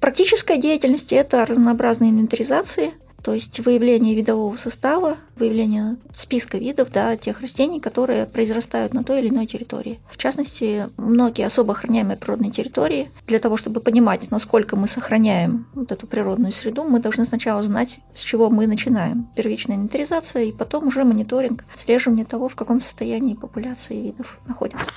Практическая 0.00 0.56
деятельность– 0.56 1.12
это 1.12 1.46
разнообразные 1.46 2.10
инвентаризации, 2.10 2.90
то 3.22 3.34
есть 3.34 3.60
выявление 3.60 4.14
видового 4.14 4.56
состава, 4.56 5.16
выявление 5.36 5.96
списка 6.12 6.58
видов 6.58 6.90
да, 6.90 7.16
тех 7.16 7.40
растений, 7.40 7.80
которые 7.80 8.26
произрастают 8.26 8.94
на 8.94 9.04
той 9.04 9.20
или 9.20 9.28
иной 9.28 9.46
территории. 9.46 10.00
В 10.10 10.16
частности, 10.16 10.88
многие 10.96 11.46
особо 11.46 11.72
охраняемые 11.72 12.16
природные 12.16 12.50
территории, 12.50 13.10
для 13.26 13.38
того, 13.38 13.56
чтобы 13.56 13.80
понимать, 13.80 14.30
насколько 14.30 14.76
мы 14.76 14.88
сохраняем 14.88 15.66
вот 15.74 15.92
эту 15.92 16.06
природную 16.06 16.52
среду, 16.52 16.84
мы 16.84 16.98
должны 16.98 17.24
сначала 17.24 17.62
знать, 17.62 18.00
с 18.14 18.20
чего 18.20 18.50
мы 18.50 18.66
начинаем. 18.66 19.28
Первичная 19.36 19.76
инвентаризация 19.76 20.44
и 20.44 20.52
потом 20.52 20.88
уже 20.88 21.04
мониторинг, 21.04 21.64
отслеживание 21.72 22.24
того, 22.24 22.48
в 22.48 22.56
каком 22.56 22.80
состоянии 22.80 23.34
популяции 23.34 24.02
видов 24.02 24.38
находятся. 24.46 24.90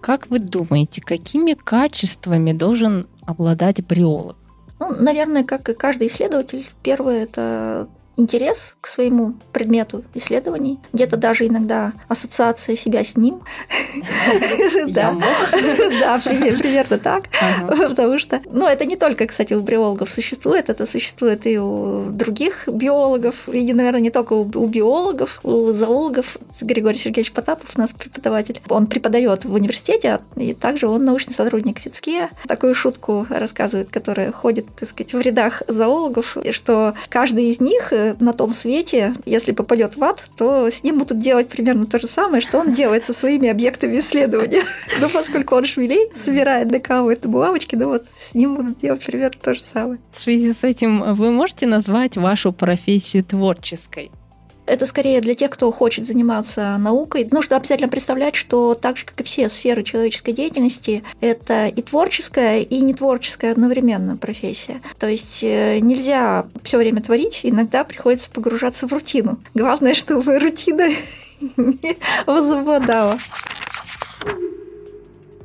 Как 0.00 0.28
вы 0.28 0.40
думаете, 0.40 1.00
какими 1.00 1.54
качествами 1.54 2.52
должен 2.52 3.06
обладать 3.24 3.86
бриолог? 3.86 4.36
Ну, 4.82 4.92
наверное, 4.98 5.44
как 5.44 5.68
и 5.68 5.74
каждый 5.74 6.08
исследователь, 6.08 6.68
первое 6.82 7.22
это 7.22 7.86
интерес 8.22 8.76
к 8.80 8.86
своему 8.86 9.34
предмету 9.52 10.04
исследований, 10.14 10.78
где-то 10.92 11.16
даже 11.16 11.46
иногда 11.46 11.92
ассоциация 12.08 12.76
себя 12.76 13.04
с 13.04 13.16
ним. 13.16 13.40
Да, 14.88 15.16
примерно 16.24 16.98
так. 16.98 17.24
Потому 17.66 18.18
что, 18.18 18.40
ну, 18.50 18.66
это 18.66 18.84
не 18.84 18.96
только, 18.96 19.26
кстати, 19.26 19.54
у 19.54 19.60
биологов 19.60 20.10
существует, 20.10 20.68
это 20.68 20.86
существует 20.86 21.46
и 21.46 21.58
у 21.58 22.06
других 22.10 22.68
биологов, 22.68 23.48
и, 23.48 23.72
наверное, 23.72 24.00
не 24.00 24.10
только 24.10 24.32
у 24.34 24.66
биологов, 24.66 25.40
у 25.42 25.70
зоологов. 25.72 26.36
Григорий 26.60 26.98
Сергеевич 26.98 27.32
Потапов, 27.32 27.70
у 27.76 27.80
нас 27.80 27.92
преподаватель, 27.92 28.60
он 28.68 28.86
преподает 28.86 29.44
в 29.44 29.54
университете, 29.54 30.20
и 30.36 30.54
также 30.54 30.86
он 30.86 31.04
научный 31.04 31.34
сотрудник 31.34 31.78
ФИЦКИА. 31.80 32.30
Такую 32.46 32.74
шутку 32.74 33.26
рассказывает, 33.28 33.90
которая 33.90 34.32
ходит, 34.32 34.66
так 34.78 34.88
сказать, 34.88 35.12
в 35.12 35.20
рядах 35.20 35.62
зоологов, 35.68 36.36
что 36.50 36.94
каждый 37.08 37.46
из 37.46 37.60
них 37.60 37.92
на 38.20 38.32
том 38.32 38.50
свете, 38.50 39.14
если 39.24 39.52
попадет 39.52 39.96
в 39.96 40.04
ад, 40.04 40.24
то 40.36 40.70
с 40.70 40.82
ним 40.82 40.98
будут 40.98 41.18
делать 41.18 41.48
примерно 41.48 41.86
то 41.86 41.98
же 41.98 42.06
самое, 42.06 42.40
что 42.40 42.58
он 42.58 42.72
делает 42.72 43.04
со 43.04 43.12
своими 43.12 43.48
объектами 43.48 43.98
исследования. 43.98 44.62
Но 45.00 45.08
поскольку 45.08 45.56
он 45.56 45.64
шмелей, 45.64 46.10
собирает 46.14 46.68
ДК 46.68 47.02
в 47.02 47.08
этой 47.08 47.28
булавочке, 47.28 47.76
ну 47.76 47.88
вот 47.88 48.06
с 48.14 48.34
ним 48.34 48.56
будут 48.56 48.78
делать 48.78 49.04
примерно 49.04 49.38
то 49.42 49.54
же 49.54 49.62
самое. 49.62 49.98
В 50.10 50.16
связи 50.16 50.52
с 50.52 50.64
этим 50.64 51.14
вы 51.14 51.30
можете 51.30 51.66
назвать 51.66 52.16
вашу 52.16 52.52
профессию 52.52 53.24
творческой? 53.24 54.10
Это 54.64 54.86
скорее 54.86 55.20
для 55.20 55.34
тех, 55.34 55.50
кто 55.50 55.72
хочет 55.72 56.04
заниматься 56.04 56.76
наукой. 56.78 57.28
Нужно 57.30 57.56
обязательно 57.56 57.88
представлять, 57.88 58.36
что 58.36 58.74
так 58.74 58.96
же, 58.96 59.04
как 59.04 59.20
и 59.20 59.24
все 59.24 59.48
сферы 59.48 59.82
человеческой 59.82 60.32
деятельности, 60.32 61.02
это 61.20 61.66
и 61.66 61.82
творческая, 61.82 62.60
и 62.60 62.80
нетворческая 62.80 63.52
одновременно 63.52 64.16
профессия. 64.16 64.80
То 64.98 65.08
есть 65.08 65.42
э, 65.42 65.78
нельзя 65.80 66.46
все 66.62 66.78
время 66.78 67.02
творить, 67.02 67.40
иногда 67.42 67.82
приходится 67.82 68.30
погружаться 68.30 68.86
в 68.86 68.92
рутину. 68.92 69.38
Главное, 69.54 69.94
чтобы 69.94 70.38
рутина 70.38 70.88
не 71.56 71.96
возобладала. 72.26 73.18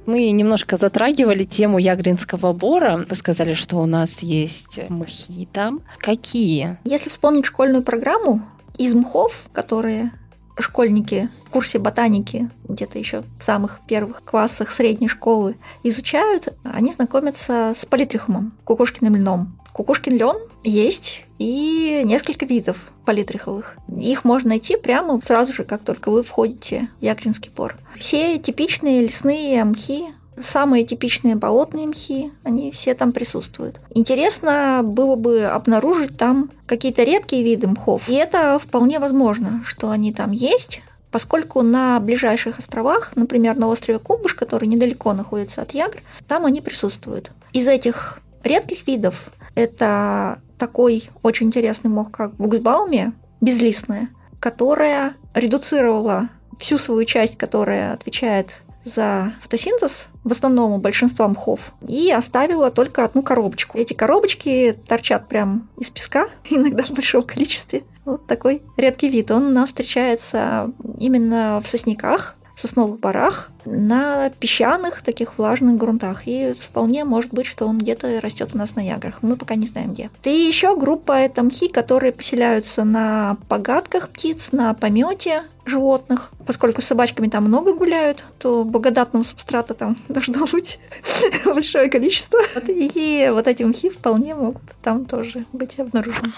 Мы 0.05 0.31
немножко 0.31 0.77
затрагивали 0.77 1.43
тему 1.43 1.79
ягринского 1.79 2.53
бора. 2.53 3.05
Вы 3.09 3.15
сказали, 3.15 3.53
что 3.53 3.77
у 3.77 3.85
нас 3.85 4.19
есть 4.19 4.79
мхи 4.87 5.49
там. 5.51 5.81
Какие? 5.97 6.77
Если 6.85 7.09
вспомнить 7.09 7.45
школьную 7.45 7.83
программу, 7.83 8.41
из 8.77 8.93
мхов, 8.93 9.43
которые 9.53 10.11
школьники 10.59 11.29
в 11.45 11.49
курсе 11.49 11.79
ботаники, 11.79 12.49
где-то 12.67 12.97
еще 12.97 13.23
в 13.39 13.43
самых 13.43 13.79
первых 13.87 14.23
классах 14.23 14.71
средней 14.71 15.07
школы, 15.07 15.57
изучают, 15.83 16.55
они 16.63 16.91
знакомятся 16.91 17.73
с 17.75 17.85
политрихумом, 17.85 18.53
кукушкиным 18.63 19.15
льном. 19.15 19.59
Кукушкин 19.73 20.17
лен 20.17 20.35
есть 20.63 21.25
и 21.37 22.01
несколько 22.03 22.45
видов 22.45 22.91
политриховых. 23.05 23.77
Их 23.95 24.25
можно 24.25 24.49
найти 24.49 24.75
прямо 24.75 25.21
сразу 25.21 25.53
же, 25.53 25.63
как 25.63 25.83
только 25.83 26.09
вы 26.09 26.23
входите 26.23 26.89
в 26.99 27.03
Якринский 27.03 27.51
пор. 27.51 27.77
Все 27.95 28.39
типичные 28.39 29.03
лесные 29.03 29.63
мхи, 29.63 30.05
самые 30.39 30.85
типичные 30.85 31.35
болотные 31.35 31.87
мхи, 31.87 32.31
они 32.43 32.71
все 32.71 32.93
там 32.93 33.11
присутствуют. 33.11 33.79
Интересно 33.93 34.81
было 34.83 35.15
бы 35.15 35.43
обнаружить 35.45 36.17
там 36.17 36.51
какие-то 36.65 37.03
редкие 37.03 37.43
виды 37.43 37.67
мхов. 37.67 38.07
И 38.07 38.13
это 38.13 38.59
вполне 38.59 38.99
возможно, 38.99 39.61
что 39.65 39.89
они 39.89 40.13
там 40.13 40.31
есть, 40.31 40.81
поскольку 41.11 41.61
на 41.61 41.99
ближайших 41.99 42.59
островах, 42.59 43.11
например, 43.15 43.55
на 43.55 43.67
острове 43.67 43.99
Кумбыш, 43.99 44.35
который 44.35 44.67
недалеко 44.67 45.13
находится 45.13 45.61
от 45.61 45.71
Ягр, 45.71 46.01
там 46.27 46.45
они 46.45 46.61
присутствуют. 46.61 47.31
Из 47.53 47.67
этих 47.67 48.19
редких 48.43 48.87
видов 48.87 49.31
это 49.55 50.39
такой 50.57 51.09
очень 51.23 51.47
интересный 51.47 51.89
мох, 51.89 52.11
как 52.11 52.35
буксбаумия, 52.35 53.13
безлистная, 53.41 54.09
которая 54.39 55.13
редуцировала 55.33 56.29
всю 56.59 56.77
свою 56.77 57.05
часть, 57.05 57.37
которая 57.37 57.93
отвечает 57.93 58.61
за 58.83 59.33
фотосинтез, 59.41 60.09
в 60.27 60.31
основном 60.31 60.71
у 60.73 60.77
большинства 60.77 61.27
мхов, 61.27 61.71
и 61.87 62.11
оставила 62.11 62.71
только 62.71 63.03
одну 63.03 63.21
коробочку. 63.23 63.77
Эти 63.77 63.93
коробочки 63.93 64.77
торчат 64.87 65.27
прям 65.27 65.67
из 65.77 65.89
песка, 65.89 66.27
иногда 66.49 66.83
в 66.83 66.91
большом 66.91 67.23
количестве. 67.23 67.83
Вот 68.05 68.25
такой 68.25 68.61
редкий 68.77 69.09
вид. 69.09 69.31
Он 69.31 69.47
у 69.47 69.49
нас 69.49 69.69
встречается 69.69 70.71
именно 70.97 71.59
в 71.61 71.67
сосняках, 71.67 72.37
в 72.57 72.59
сосновых 72.59 72.99
барах, 72.99 73.51
на 73.65 74.31
песчаных 74.31 75.03
таких 75.03 75.37
влажных 75.37 75.77
грунтах. 75.77 76.23
И 76.25 76.53
вполне 76.53 77.05
может 77.05 77.31
быть, 77.31 77.45
что 77.45 77.67
он 77.67 77.77
где-то 77.77 78.19
растет 78.19 78.49
у 78.53 78.57
нас 78.57 78.75
на 78.75 78.79
яграх. 78.79 79.19
Мы 79.21 79.35
пока 79.35 79.53
не 79.53 79.67
знаем 79.67 79.93
где. 79.93 80.09
И 80.23 80.29
еще 80.29 80.75
группа 80.75 81.11
это 81.11 81.43
мхи, 81.43 81.67
которые 81.67 82.11
поселяются 82.11 82.83
на 82.83 83.37
погатках 83.47 84.09
птиц, 84.09 84.51
на 84.53 84.73
помете 84.73 85.43
животных. 85.67 86.31
Поскольку 86.45 86.81
с 86.81 86.85
собачками 86.85 87.27
там 87.27 87.45
много 87.45 87.73
гуляют, 87.73 88.23
то 88.39 88.63
благодатного 88.63 89.23
субстрата 89.23 89.73
там 89.73 89.97
должно 90.07 90.45
быть 90.45 90.79
большое 91.45 91.89
количество. 91.89 92.39
И 92.67 93.29
вот 93.33 93.47
эти 93.47 93.63
мхи 93.63 93.89
вполне 93.89 94.35
могут 94.35 94.63
там 94.81 95.05
тоже 95.05 95.45
быть 95.53 95.79
обнаружены. 95.79 96.31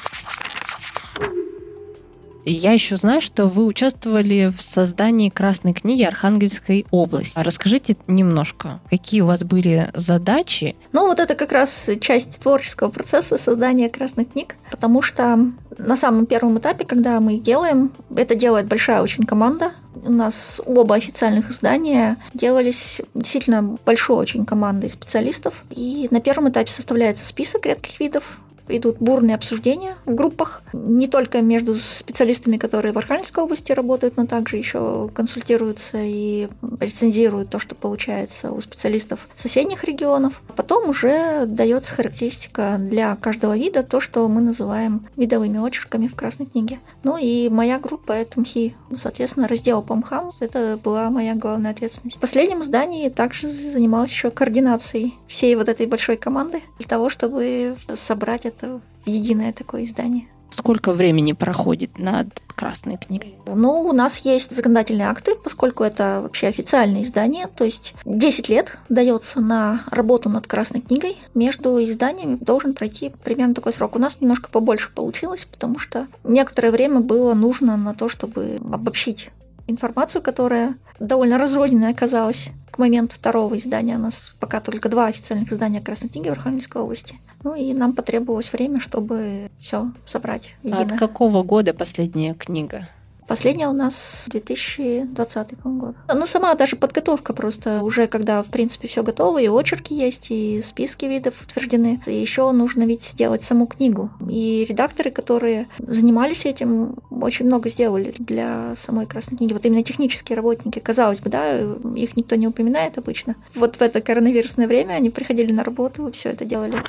Я 2.51 2.71
еще 2.71 2.95
знаю, 2.95 3.21
что 3.21 3.45
вы 3.45 3.65
участвовали 3.65 4.51
в 4.55 4.61
создании 4.61 5.29
Красной 5.29 5.73
книги 5.73 6.01
Архангельской 6.01 6.87
области. 6.89 7.37
Расскажите 7.37 7.95
немножко, 8.07 8.79
какие 8.89 9.21
у 9.21 9.27
вас 9.27 9.43
были 9.43 9.91
задачи? 9.93 10.75
Ну, 10.91 11.07
вот 11.07 11.19
это 11.19 11.35
как 11.35 11.51
раз 11.51 11.89
часть 12.01 12.39
творческого 12.41 12.89
процесса 12.89 13.37
создания 13.37 13.87
Красных 13.87 14.31
книг, 14.31 14.55
потому 14.71 15.03
что 15.03 15.51
на 15.77 15.95
самом 15.95 16.25
первом 16.25 16.57
этапе, 16.57 16.85
когда 16.85 17.19
мы 17.19 17.35
их 17.35 17.43
делаем, 17.43 17.91
это 18.15 18.33
делает 18.33 18.65
большая 18.65 19.03
очень 19.03 19.25
команда. 19.25 19.71
У 20.03 20.11
нас 20.11 20.59
оба 20.65 20.95
официальных 20.95 21.51
издания 21.51 22.17
делались 22.33 23.01
действительно 23.13 23.77
большой 23.85 24.17
очень 24.17 24.45
командой 24.45 24.89
специалистов. 24.89 25.63
И 25.69 26.07
на 26.09 26.19
первом 26.19 26.49
этапе 26.49 26.71
составляется 26.71 27.25
список 27.25 27.67
редких 27.67 27.99
видов, 27.99 28.39
идут 28.69 28.97
бурные 28.99 29.35
обсуждения 29.35 29.95
в 30.05 30.13
группах, 30.15 30.63
не 30.73 31.07
только 31.07 31.41
между 31.41 31.75
специалистами, 31.75 32.57
которые 32.57 32.93
в 32.93 32.97
Архангельской 32.97 33.43
области 33.43 33.71
работают, 33.71 34.17
но 34.17 34.25
также 34.25 34.57
еще 34.57 35.09
консультируются 35.13 35.97
и 36.01 36.47
рецензируют 36.79 37.49
то, 37.49 37.59
что 37.59 37.75
получается 37.75 38.51
у 38.51 38.61
специалистов 38.61 39.27
соседних 39.35 39.83
регионов. 39.83 40.41
Потом 40.55 40.89
уже 40.89 41.45
дается 41.45 41.95
характеристика 41.95 42.77
для 42.79 43.15
каждого 43.15 43.57
вида, 43.57 43.83
то, 43.83 43.99
что 43.99 44.27
мы 44.27 44.41
называем 44.41 45.07
видовыми 45.15 45.57
очерками 45.57 46.07
в 46.07 46.15
Красной 46.15 46.45
книге. 46.45 46.79
Ну 47.03 47.17
и 47.17 47.49
моя 47.49 47.79
группа— 47.79 48.11
это 48.13 48.39
МХИ. 48.39 48.75
Соответственно, 48.95 49.47
раздел 49.47 49.81
по 49.81 49.95
МХАМ— 49.95 50.31
это 50.39 50.79
была 50.83 51.09
моя 51.09 51.35
главная 51.35 51.71
ответственность. 51.71 52.17
В 52.17 52.19
последнем 52.19 52.61
издании 52.61 53.09
также 53.09 53.47
занималась 53.47 54.11
еще 54.11 54.31
координацией 54.31 55.15
всей 55.27 55.55
вот 55.55 55.69
этой 55.69 55.85
большой 55.85 56.17
команды 56.17 56.61
для 56.77 56.87
того, 56.87 57.09
чтобы 57.09 57.75
собрать 57.95 58.45
это 58.45 58.58
это 58.59 58.81
в 59.05 59.09
единое 59.09 59.53
такое 59.53 59.83
издание. 59.83 60.27
Сколько 60.49 60.91
времени 60.93 61.33
проходит 61.33 61.97
над 61.99 62.27
Красной 62.55 62.97
книгой? 62.97 63.35
Ну, 63.45 63.83
у 63.83 63.93
нас 63.93 64.17
есть 64.19 64.53
законодательные 64.53 65.07
акты, 65.07 65.35
поскольку 65.35 65.83
это 65.83 66.19
вообще 66.21 66.47
официальное 66.47 67.03
издание, 67.03 67.47
то 67.47 67.63
есть 67.63 67.93
10 68.03 68.49
лет 68.49 68.77
дается 68.89 69.39
на 69.39 69.83
работу 69.89 70.27
над 70.27 70.47
Красной 70.47 70.81
книгой. 70.81 71.17
Между 71.33 71.81
изданиями 71.81 72.37
должен 72.41 72.73
пройти 72.73 73.11
примерно 73.23 73.53
такой 73.53 73.71
срок. 73.71 73.95
У 73.95 73.99
нас 73.99 74.19
немножко 74.19 74.49
побольше 74.49 74.89
получилось, 74.93 75.47
потому 75.49 75.79
что 75.79 76.07
некоторое 76.25 76.71
время 76.71 76.99
было 76.99 77.33
нужно 77.33 77.77
на 77.77 77.93
то, 77.93 78.09
чтобы 78.09 78.59
обобщить 78.59 79.29
информацию, 79.69 80.21
которая 80.21 80.75
довольно 80.99 81.37
разрозненная 81.37 81.91
оказалась 81.91 82.49
к 82.71 82.77
моменту 82.77 83.15
второго 83.15 83.57
издания. 83.57 83.95
У 83.95 83.99
нас 83.99 84.35
пока 84.39 84.59
только 84.59 84.89
два 84.89 85.07
официальных 85.07 85.51
издания 85.51 85.81
Красной 85.81 86.09
книги 86.09 86.29
в 86.29 86.33
Архангельской 86.33 86.81
области. 86.81 87.15
Ну 87.43 87.55
и 87.55 87.73
нам 87.73 87.93
потребовалось 87.93 88.51
время, 88.51 88.79
чтобы 88.79 89.49
все 89.59 89.91
собрать. 90.05 90.55
А 90.69 90.81
от 90.81 90.93
какого 90.93 91.43
года 91.43 91.73
последняя 91.73 92.33
книга? 92.33 92.87
Последняя 93.29 93.67
у 93.67 93.73
нас 93.73 94.25
2020 94.29 95.61
год. 95.63 95.95
Ну, 96.11 96.25
сама 96.25 96.55
даже 96.55 96.75
подготовка 96.75 97.31
просто 97.31 97.83
уже, 97.83 98.07
когда, 98.07 98.41
в 98.41 98.47
принципе, 98.47 98.87
все 98.87 99.03
готово, 99.03 99.37
и 99.37 99.47
очерки 99.47 99.93
есть, 99.93 100.31
и 100.31 100.63
списки 100.63 101.05
видов 101.05 101.39
утверждены. 101.43 102.01
Еще 102.07 102.49
нужно 102.51 102.87
ведь 102.87 103.03
сделать 103.03 103.43
саму 103.43 103.67
книгу. 103.67 104.09
И 104.27 104.65
редакторы, 104.67 105.11
которые 105.11 105.67
занимались 105.77 106.47
этим, 106.47 106.95
очень 107.11 107.45
много 107.45 107.69
сделали 107.69 108.15
для 108.17 108.73
самой 108.75 109.05
Красной 109.05 109.37
книги. 109.37 109.53
Вот 109.53 109.63
именно 109.63 109.83
технические 109.83 110.35
работники, 110.35 110.79
казалось 110.79 111.19
бы, 111.19 111.29
да, 111.29 111.59
их 111.95 112.17
никто 112.17 112.35
не 112.35 112.47
упоминает 112.47 112.97
обычно. 112.97 113.35
Вот 113.53 113.75
в 113.75 113.81
это 113.83 114.01
коронавирусное 114.01 114.65
время 114.65 114.93
они 114.93 115.11
приходили 115.11 115.53
на 115.53 115.63
работу, 115.63 116.09
все 116.11 116.29
это 116.29 116.45
делали. 116.45 116.83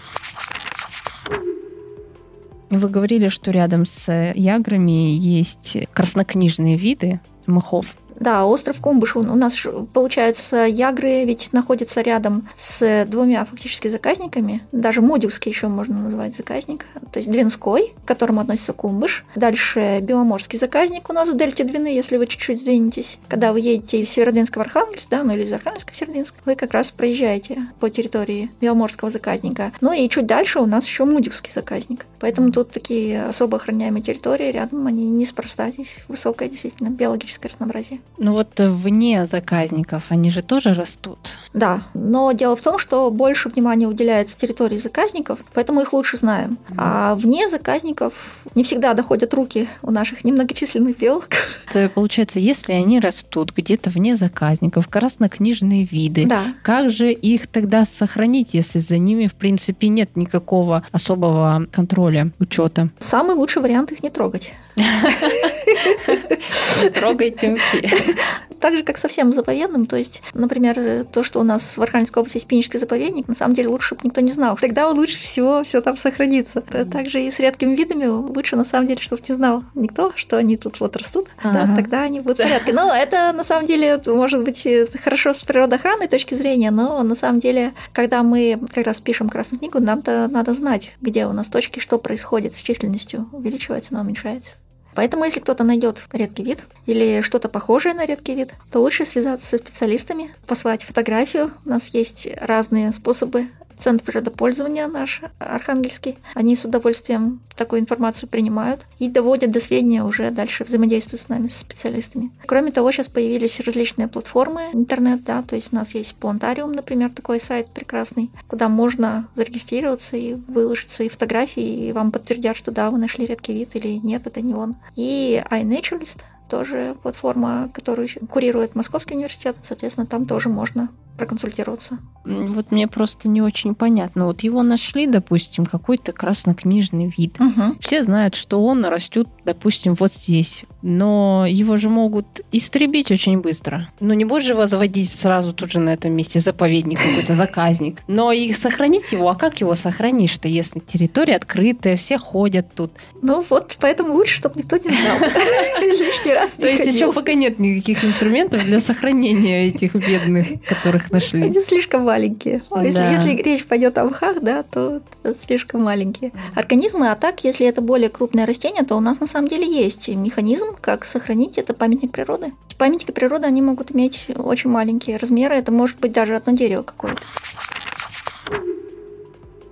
Вы 2.71 2.89
говорили, 2.89 3.29
что 3.29 3.51
рядом 3.51 3.85
с 3.85 4.33
яграми 4.35 5.13
есть 5.13 5.77
краснокнижные 5.93 6.77
виды 6.77 7.21
мхов. 7.47 7.97
Да, 8.21 8.45
остров 8.45 8.81
Кумбыш, 8.81 9.17
у 9.17 9.23
нас, 9.23 9.57
получается, 9.95 10.67
Ягры 10.67 11.25
ведь 11.25 11.53
находится 11.53 12.03
рядом 12.03 12.47
с 12.55 13.05
двумя 13.07 13.47
фактически 13.47 13.89
заказниками. 13.89 14.63
Даже 14.73 15.01
Модюльский 15.01 15.51
еще 15.51 15.69
можно 15.69 15.99
назвать 15.99 16.37
заказник. 16.37 16.85
То 17.13 17.19
есть 17.19 17.31
Двинской, 17.31 17.95
к 18.05 18.09
которому 18.09 18.43
относится 18.43 18.75
Кумбыш. 18.75 19.25
Дальше 19.35 20.01
Беломорский 20.03 20.59
заказник 20.59 21.09
у 21.09 21.15
нас 21.15 21.31
в 21.31 21.37
дельте 21.37 21.65
Двины, 21.65 21.89
если 21.89 22.19
вы 22.19 22.27
чуть-чуть 22.27 22.61
сдвинетесь. 22.61 23.19
Когда 23.27 23.55
вы 23.55 23.61
едете 23.61 23.99
из 24.01 24.11
Северодвинска 24.11 24.59
в 24.59 24.61
Архангельск, 24.61 25.09
да, 25.09 25.25
ну 25.25 25.33
или 25.33 25.45
из 25.45 25.53
Архангельска 25.55 25.93
в 25.93 25.97
Северодвинск, 25.97 26.35
вы 26.45 26.57
как 26.57 26.73
раз 26.73 26.91
проезжаете 26.91 27.63
по 27.81 27.89
территории 27.89 28.51
Беломорского 28.61 29.11
заказника. 29.11 29.73
Ну 29.81 29.93
и 29.95 30.07
чуть 30.11 30.27
дальше 30.27 30.61
у 30.61 30.67
нас 30.67 30.87
еще 30.87 31.07
Мудюкский 31.07 31.51
заказник. 31.51 32.05
Поэтому 32.19 32.53
тут 32.53 32.71
такие 32.71 33.25
особо 33.25 33.57
охраняемые 33.57 34.03
территории 34.03 34.53
рядом, 34.53 34.87
они 34.87 35.11
неспроста 35.11 35.71
здесь 35.71 35.97
высокое 36.07 36.51
действительно 36.51 36.91
биологическое 36.91 37.51
разнообразие. 37.51 38.01
Ну 38.19 38.33
вот 38.33 38.49
вне 38.59 39.27
заказников 39.27 40.05
они 40.09 40.31
же 40.31 40.43
тоже 40.43 40.75
растут. 40.75 41.19
Да, 41.55 41.83
но 41.95 42.33
дело 42.33 42.55
в 42.55 42.61
том, 42.61 42.79
что 42.79 43.11
больше 43.11 43.49
внимания 43.49 43.87
уделяется 43.87 44.37
территории 44.37 44.77
заказников, 44.77 45.41
поэтому 45.55 45.81
их 45.81 45.93
лучше 45.93 46.17
знаем. 46.17 46.59
А 46.77 47.15
вне 47.15 47.49
заказников 47.49 48.13
не 48.55 48.63
всегда 48.63 48.95
доходят 48.95 49.33
руки 49.35 49.69
у 49.83 49.91
наших 49.91 50.25
немногочисленных 50.25 50.99
биологов. 50.99 51.31
Это 51.69 51.89
получается, 51.89 52.41
если 52.41 52.73
они 52.73 53.01
растут 53.01 53.53
где-то 53.57 53.91
вне 53.91 54.17
заказников, 54.17 54.89
краснокнижные 54.89 55.85
виды, 55.85 56.27
да. 56.27 56.55
как 56.63 56.91
же 56.91 57.13
их 57.13 57.47
тогда 57.47 57.85
сохранить, 57.85 58.55
если 58.55 58.81
за 58.81 58.99
ними, 58.99 59.27
в 59.27 59.35
принципе, 59.35 59.89
нет 59.89 60.17
никакого 60.17 60.85
особого 60.93 61.67
контроля, 61.73 62.33
учета? 62.39 62.91
Самый 62.99 63.35
лучший 63.35 63.63
вариант 63.63 63.93
их 63.93 64.03
не 64.03 64.11
трогать. 64.11 64.53
Трогайте 66.95 67.51
мхи. 67.51 68.17
Так 68.61 68.77
же, 68.77 68.83
как 68.83 68.99
со 68.99 69.09
всем 69.09 69.33
заповедным, 69.33 69.87
то 69.87 69.97
есть, 69.97 70.23
например, 70.35 71.05
то, 71.07 71.23
что 71.23 71.41
у 71.41 71.43
нас 71.43 71.79
в 71.79 71.83
Архангельской 71.83 72.21
области 72.21 72.37
есть 72.37 72.47
Пинический 72.47 72.79
заповедник, 72.79 73.27
на 73.27 73.35
самом 73.35 73.55
деле 73.55 73.69
лучше, 73.69 73.89
чтобы 73.89 74.03
никто 74.05 74.21
не 74.21 74.33
знал. 74.33 74.59
Тогда 74.61 74.89
лучше 74.91 75.23
всего 75.23 75.65
все 75.65 75.81
там 75.81 75.97
сохранится. 75.97 76.61
Также 76.61 77.23
и 77.23 77.31
с 77.31 77.41
редкими 77.41 77.75
видами 77.75 78.07
лучше, 78.07 78.57
на 78.57 78.65
самом 78.65 78.87
деле, 78.87 79.01
чтобы 79.01 79.23
не 79.27 79.35
знал 79.35 79.65
никто, 79.75 80.13
что 80.15 80.37
они 80.37 80.59
тут 80.59 80.79
вот 80.81 80.97
растут, 80.97 81.29
да, 81.43 81.75
тогда 81.75 82.03
они 82.03 82.21
будут 82.21 82.39
в 82.39 82.43
порядке. 82.43 82.75
Но 82.75 82.95
это, 82.95 83.33
на 83.33 83.45
самом 83.45 83.67
деле, 83.67 84.01
может 84.07 84.45
быть 84.45 84.69
хорошо 85.03 85.33
с 85.33 85.43
природоохранной 85.43 86.09
точки 86.09 86.35
зрения, 86.35 86.71
но 86.71 87.03
на 87.03 87.15
самом 87.15 87.39
деле, 87.39 87.73
когда 87.93 88.23
мы 88.23 88.61
как 88.75 88.87
раз 88.87 89.01
пишем 89.01 89.31
Красную 89.31 89.61
книгу, 89.61 89.81
нам-то 89.81 90.29
надо 90.29 90.53
знать, 90.53 90.93
где 91.01 91.27
у 91.27 91.33
нас 91.33 91.49
точки, 91.49 91.79
что 91.79 91.99
происходит 91.99 92.55
с 92.55 92.59
численностью, 92.59 93.29
увеличивается 93.33 93.95
она, 93.95 94.03
уменьшается. 94.03 94.57
Поэтому, 94.95 95.25
если 95.25 95.41
кто-то 95.41 95.65
найдет 95.65 96.07
редкий 96.13 96.43
вид 96.43 96.65
или 96.87 97.21
что-то 97.23 97.49
похожее 97.49 97.95
на 97.95 98.05
редкий 98.05 98.35
вид, 98.35 98.55
то 98.71 98.81
лучше 98.81 99.05
связаться 99.05 99.47
со 99.47 99.59
специалистами, 99.59 100.35
послать 100.47 100.85
фотографию. 100.85 101.53
У 101.65 101.71
нас 101.71 101.89
есть 101.89 102.29
разные 102.41 102.93
способы 102.93 103.49
Центр 103.81 104.05
природопользования 104.05 104.87
наш, 104.87 105.23
Архангельский, 105.39 106.19
они 106.35 106.55
с 106.55 106.67
удовольствием 106.67 107.41
такую 107.57 107.81
информацию 107.81 108.29
принимают 108.29 108.83
и 108.99 109.09
доводят 109.09 109.51
до 109.51 109.59
сведения 109.59 110.05
уже 110.05 110.31
дальше 110.31 110.65
взаимодействуют 110.65 111.23
с 111.23 111.29
нами, 111.29 111.49
с 111.49 111.57
специалистами. 111.57 112.31
Кроме 112.47 112.73
того, 112.73 112.93
сейчас 112.93 113.09
появились 113.09 113.59
различные 113.61 114.07
платформы 114.09 114.61
интернет, 114.75 115.25
да, 115.25 115.43
то 115.43 115.57
есть 115.57 115.73
у 115.73 115.77
нас 115.77 115.95
есть 115.95 116.15
Плантариум, 116.17 116.73
например, 116.73 117.11
такой 117.11 117.41
сайт 117.41 117.69
прекрасный, 117.69 118.31
куда 118.49 118.69
можно 118.69 119.29
зарегистрироваться 119.35 120.17
и 120.17 120.35
выложить 120.35 120.91
свои 120.91 121.09
фотографии, 121.09 121.89
и 121.89 121.93
вам 121.93 122.13
подтвердят, 122.13 122.57
что 122.57 122.71
да, 122.71 122.91
вы 122.91 122.99
нашли 122.99 123.25
редкий 123.25 123.55
вид 123.55 123.77
или 123.77 123.89
нет, 123.89 124.27
это 124.27 124.43
не 124.43 124.53
он. 124.53 124.75
И 124.95 125.43
iNaturalist, 125.51 126.21
тоже 126.51 126.97
платформа, 127.03 127.71
которую 127.73 128.09
курирует 128.29 128.75
Московский 128.75 129.15
университет. 129.15 129.57
Соответственно, 129.63 130.07
там 130.07 130.27
тоже 130.27 130.49
можно 130.49 130.91
проконсультироваться. 131.21 131.99
Вот 132.25 132.71
мне 132.73 132.89
просто 132.89 133.29
не 133.29 133.43
очень 133.43 133.75
понятно. 133.75 134.25
Вот 134.25 134.41
его 134.41 134.63
нашли, 134.63 135.07
допустим, 135.07 135.67
какой-то 135.67 136.13
краснокнижный 136.13 137.13
вид. 137.15 137.39
Угу. 137.39 137.77
Все 137.81 138.03
знают, 138.03 138.35
что 138.35 138.65
он 138.65 138.85
растет, 138.87 139.29
допустим, 139.45 139.95
вот 139.95 140.15
здесь. 140.15 140.65
Но 140.83 141.45
его 141.47 141.77
же 141.77 141.91
могут 141.91 142.41
истребить 142.53 143.11
очень 143.11 143.41
быстро. 143.41 143.93
Ну, 144.01 144.15
не 144.15 144.25
будешь 144.25 144.45
же 144.45 144.53
его 144.53 144.65
заводить 144.65 145.11
сразу 145.11 145.53
тут 145.53 145.73
же 145.73 145.79
на 145.79 145.91
этом 145.91 146.13
месте 146.13 146.41
заповедник, 146.41 146.99
какой-то 146.99 147.35
заказник. 147.35 148.01
Но 148.07 148.33
и 148.33 148.51
сохранить 148.53 149.13
его, 149.13 149.29
а 149.29 149.35
как 149.35 149.61
его 149.61 149.75
сохранишь-то, 149.75 150.49
если 150.49 150.79
территория 150.79 151.37
открытая, 151.37 151.97
все 151.97 152.17
ходят 152.17 152.75
тут? 152.75 152.93
Ну 153.21 153.45
вот, 153.51 153.77
поэтому 153.79 154.15
лучше, 154.15 154.37
чтобы 154.37 154.61
никто 154.61 154.77
не 154.77 154.89
знал. 154.89 155.19
Лишний 155.81 156.33
раз 156.33 156.53
То 156.53 156.67
есть 156.67 156.87
еще 156.87 157.13
пока 157.13 157.35
нет 157.35 157.59
никаких 157.59 158.03
инструментов 158.03 158.65
для 158.65 158.81
сохранения 158.81 159.69
этих 159.69 159.95
бедных, 159.95 160.47
которых 160.67 161.10
нашли. 161.11 161.43
Они 161.43 161.61
слишком 161.61 162.03
маленькие. 162.05 162.63
Если, 162.83 162.99
Да. 162.99 163.11
если 163.11 163.31
речь 163.43 163.67
пойдет 163.67 163.99
о 163.99 164.05
мхах, 164.05 164.41
да, 164.41 164.63
то 164.63 165.01
это 165.23 165.39
слишком 165.39 165.83
маленькие. 165.83 166.33
Организмы, 166.55 167.11
а 167.11 167.17
так, 167.17 167.45
если 167.45 167.67
это 167.67 167.81
более 167.81 168.09
крупное 168.09 168.47
растение, 168.47 168.85
то 168.85 168.97
у 168.97 169.01
нас 169.01 169.21
на 169.21 169.27
самом 169.27 169.49
деле 169.49 169.67
есть 169.67 170.09
механизм, 170.09 170.77
как 170.81 171.05
сохранить 171.05 171.59
это 171.59 171.75
памятник 171.75 172.13
природы. 172.13 172.53
Памятники 172.79 173.11
природы, 173.11 173.47
они 173.47 173.63
могут 173.63 173.93
иметь 173.93 174.27
очень 174.35 174.71
маленькие 174.71 175.17
размеры, 175.19 175.55
это 175.55 175.71
может 175.73 175.99
быть 176.01 176.13
даже 176.13 176.37
одно 176.37 176.53
дерево 176.53 176.83
какое-то. 176.83 177.23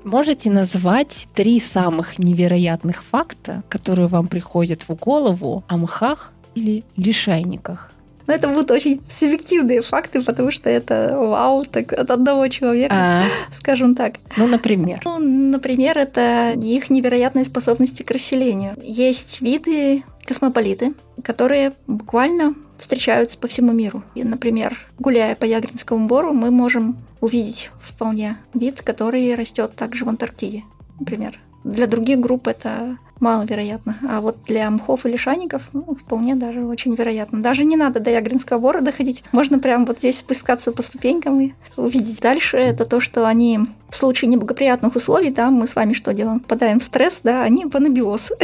Можете 0.05 0.51
назвать 0.51 1.29
три 1.35 1.61
самых 1.61 2.19
невероятных 2.19 3.05
факта, 3.05 3.63
которые 3.69 4.09
вам 4.09 4.27
приходят 4.27 4.89
в 4.89 4.95
голову 4.95 5.65
о 5.69 5.77
мхах 5.77 6.33
или 6.55 6.85
лишайниках? 6.97 7.93
Но 8.29 8.35
это 8.35 8.47
будут 8.47 8.71
очень 8.71 9.01
субъективные 9.09 9.81
факты, 9.81 10.23
потому 10.23 10.51
что 10.51 10.69
это 10.69 11.17
вау, 11.17 11.65
так 11.65 11.95
от 11.95 12.11
одного 12.11 12.47
человека, 12.49 12.95
А, 12.95 13.23
скажем 13.51 13.95
так. 13.95 14.17
ну, 14.37 14.47
например. 14.47 15.01
Ну, 15.05 15.19
например, 15.19 15.97
это 15.97 16.53
их 16.55 16.91
невероятные 16.91 17.47
способности 17.47 18.03
к 18.03 18.11
расселению. 18.11 18.77
Есть 18.83 19.41
виды 19.41 20.05
космополиты, 20.27 20.93
которые 21.25 21.73
буквально 21.87 22.55
встречаются 22.77 23.39
по 23.39 23.49
всему 23.49 23.73
миру. 23.73 24.05
И, 24.15 24.23
например, 24.23 24.79
гуляя 24.99 25.35
по 25.35 25.47
Ягринскому 25.47 26.07
бору, 26.07 26.35
мы 26.35 26.51
можем 26.51 26.99
увидеть 27.23 27.71
вполне 27.81 28.37
вид, 28.53 28.83
который 28.83 29.35
растет 29.35 29.75
также 29.75 30.05
в 30.05 30.09
Антарктиде, 30.11 30.65
например. 31.01 31.41
Для 31.65 31.87
других 31.87 32.21
групп 32.21 32.47
это 32.47 32.99
маловероятно. 33.21 33.99
А 34.09 34.21
вот 34.21 34.39
для 34.47 34.71
мхов 34.71 35.07
и 35.07 35.11
лишайников 35.11 35.63
ну, 35.73 35.95
вполне 35.95 36.35
даже 36.35 36.65
очень 36.65 36.95
вероятно. 36.95 37.43
Даже 37.43 37.65
не 37.65 37.77
надо 37.77 38.01
до 38.01 38.11
Ягринского 38.11 38.59
бора 38.59 38.81
доходить. 38.81 39.23
Можно 39.33 39.59
прямо 39.59 39.85
вот 39.85 39.99
здесь 39.99 40.19
спускаться 40.19 40.73
по 40.73 40.83
ступенькам 40.83 41.41
и 41.41 41.53
увидеть. 41.77 42.21
Дальше 42.21 42.57
это 42.57 42.85
то, 42.85 43.01
что 43.01 43.27
они 43.27 43.61
в 43.89 43.95
случае 43.95 44.29
неблагоприятных 44.29 44.95
условий, 44.97 45.31
да, 45.31 45.51
мы 45.51 45.67
с 45.67 45.75
вами 45.75 45.95
что 45.95 46.13
делаем? 46.13 46.41
Попадаем 46.41 46.79
в 46.79 46.83
стресс, 46.83 47.21
да, 47.25 47.43
они 47.43 47.65
в 47.65 47.75
анабиоз. 47.75 48.33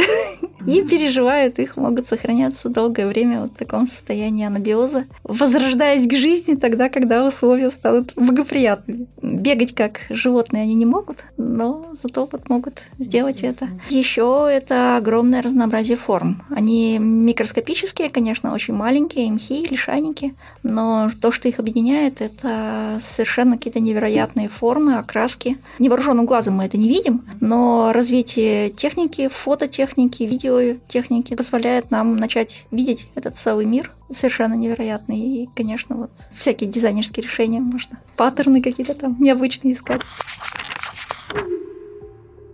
И 0.65 0.81
переживают 0.81 1.59
их, 1.59 1.77
могут 1.77 2.07
сохраняться 2.07 2.69
долгое 2.69 3.05
время 3.05 3.41
вот 3.41 3.51
в 3.51 3.55
таком 3.55 3.85
состоянии 3.85 4.47
анабиоза, 4.47 5.05
возрождаясь 5.23 6.07
к 6.07 6.13
жизни 6.13 6.55
тогда, 6.55 6.89
когда 6.89 7.23
условия 7.23 7.69
станут 7.69 8.13
благоприятными. 8.15 9.05
Бегать 9.21 9.75
как 9.75 9.99
животные 10.09 10.63
они 10.63 10.73
не 10.73 10.87
могут, 10.87 11.23
но 11.37 11.91
зато 11.93 12.27
вот 12.31 12.49
могут 12.49 12.81
сделать 12.97 13.43
это. 13.43 13.69
Еще 13.91 14.47
это 14.51 14.64
огромное 14.71 15.41
разнообразие 15.41 15.97
форм. 15.97 16.43
Они 16.49 16.97
микроскопические, 16.99 18.09
конечно, 18.09 18.53
очень 18.53 18.73
маленькие, 18.73 19.31
мхи, 19.31 19.65
лишайники, 19.69 20.35
но 20.63 21.09
то, 21.21 21.31
что 21.31 21.47
их 21.47 21.59
объединяет, 21.59 22.21
это 22.21 22.99
совершенно 23.01 23.57
какие-то 23.57 23.79
невероятные 23.79 24.49
формы, 24.49 24.97
окраски. 24.97 25.57
Невооруженным 25.79 26.25
глазом 26.25 26.55
мы 26.55 26.65
это 26.65 26.77
не 26.77 26.89
видим, 26.89 27.25
но 27.41 27.91
развитие 27.93 28.69
техники, 28.69 29.27
фототехники, 29.27 30.23
видеотехники 30.23 31.35
позволяет 31.35 31.91
нам 31.91 32.17
начать 32.17 32.65
видеть 32.71 33.07
этот 33.15 33.37
целый 33.37 33.65
мир 33.65 33.91
совершенно 34.11 34.53
невероятный. 34.53 35.17
И, 35.17 35.49
конечно, 35.55 35.95
вот 35.95 36.11
всякие 36.33 36.69
дизайнерские 36.69 37.23
решения 37.23 37.59
можно, 37.59 37.99
паттерны 38.15 38.61
какие-то 38.61 38.93
там 38.93 39.17
необычные 39.19 39.73
искать. 39.73 40.01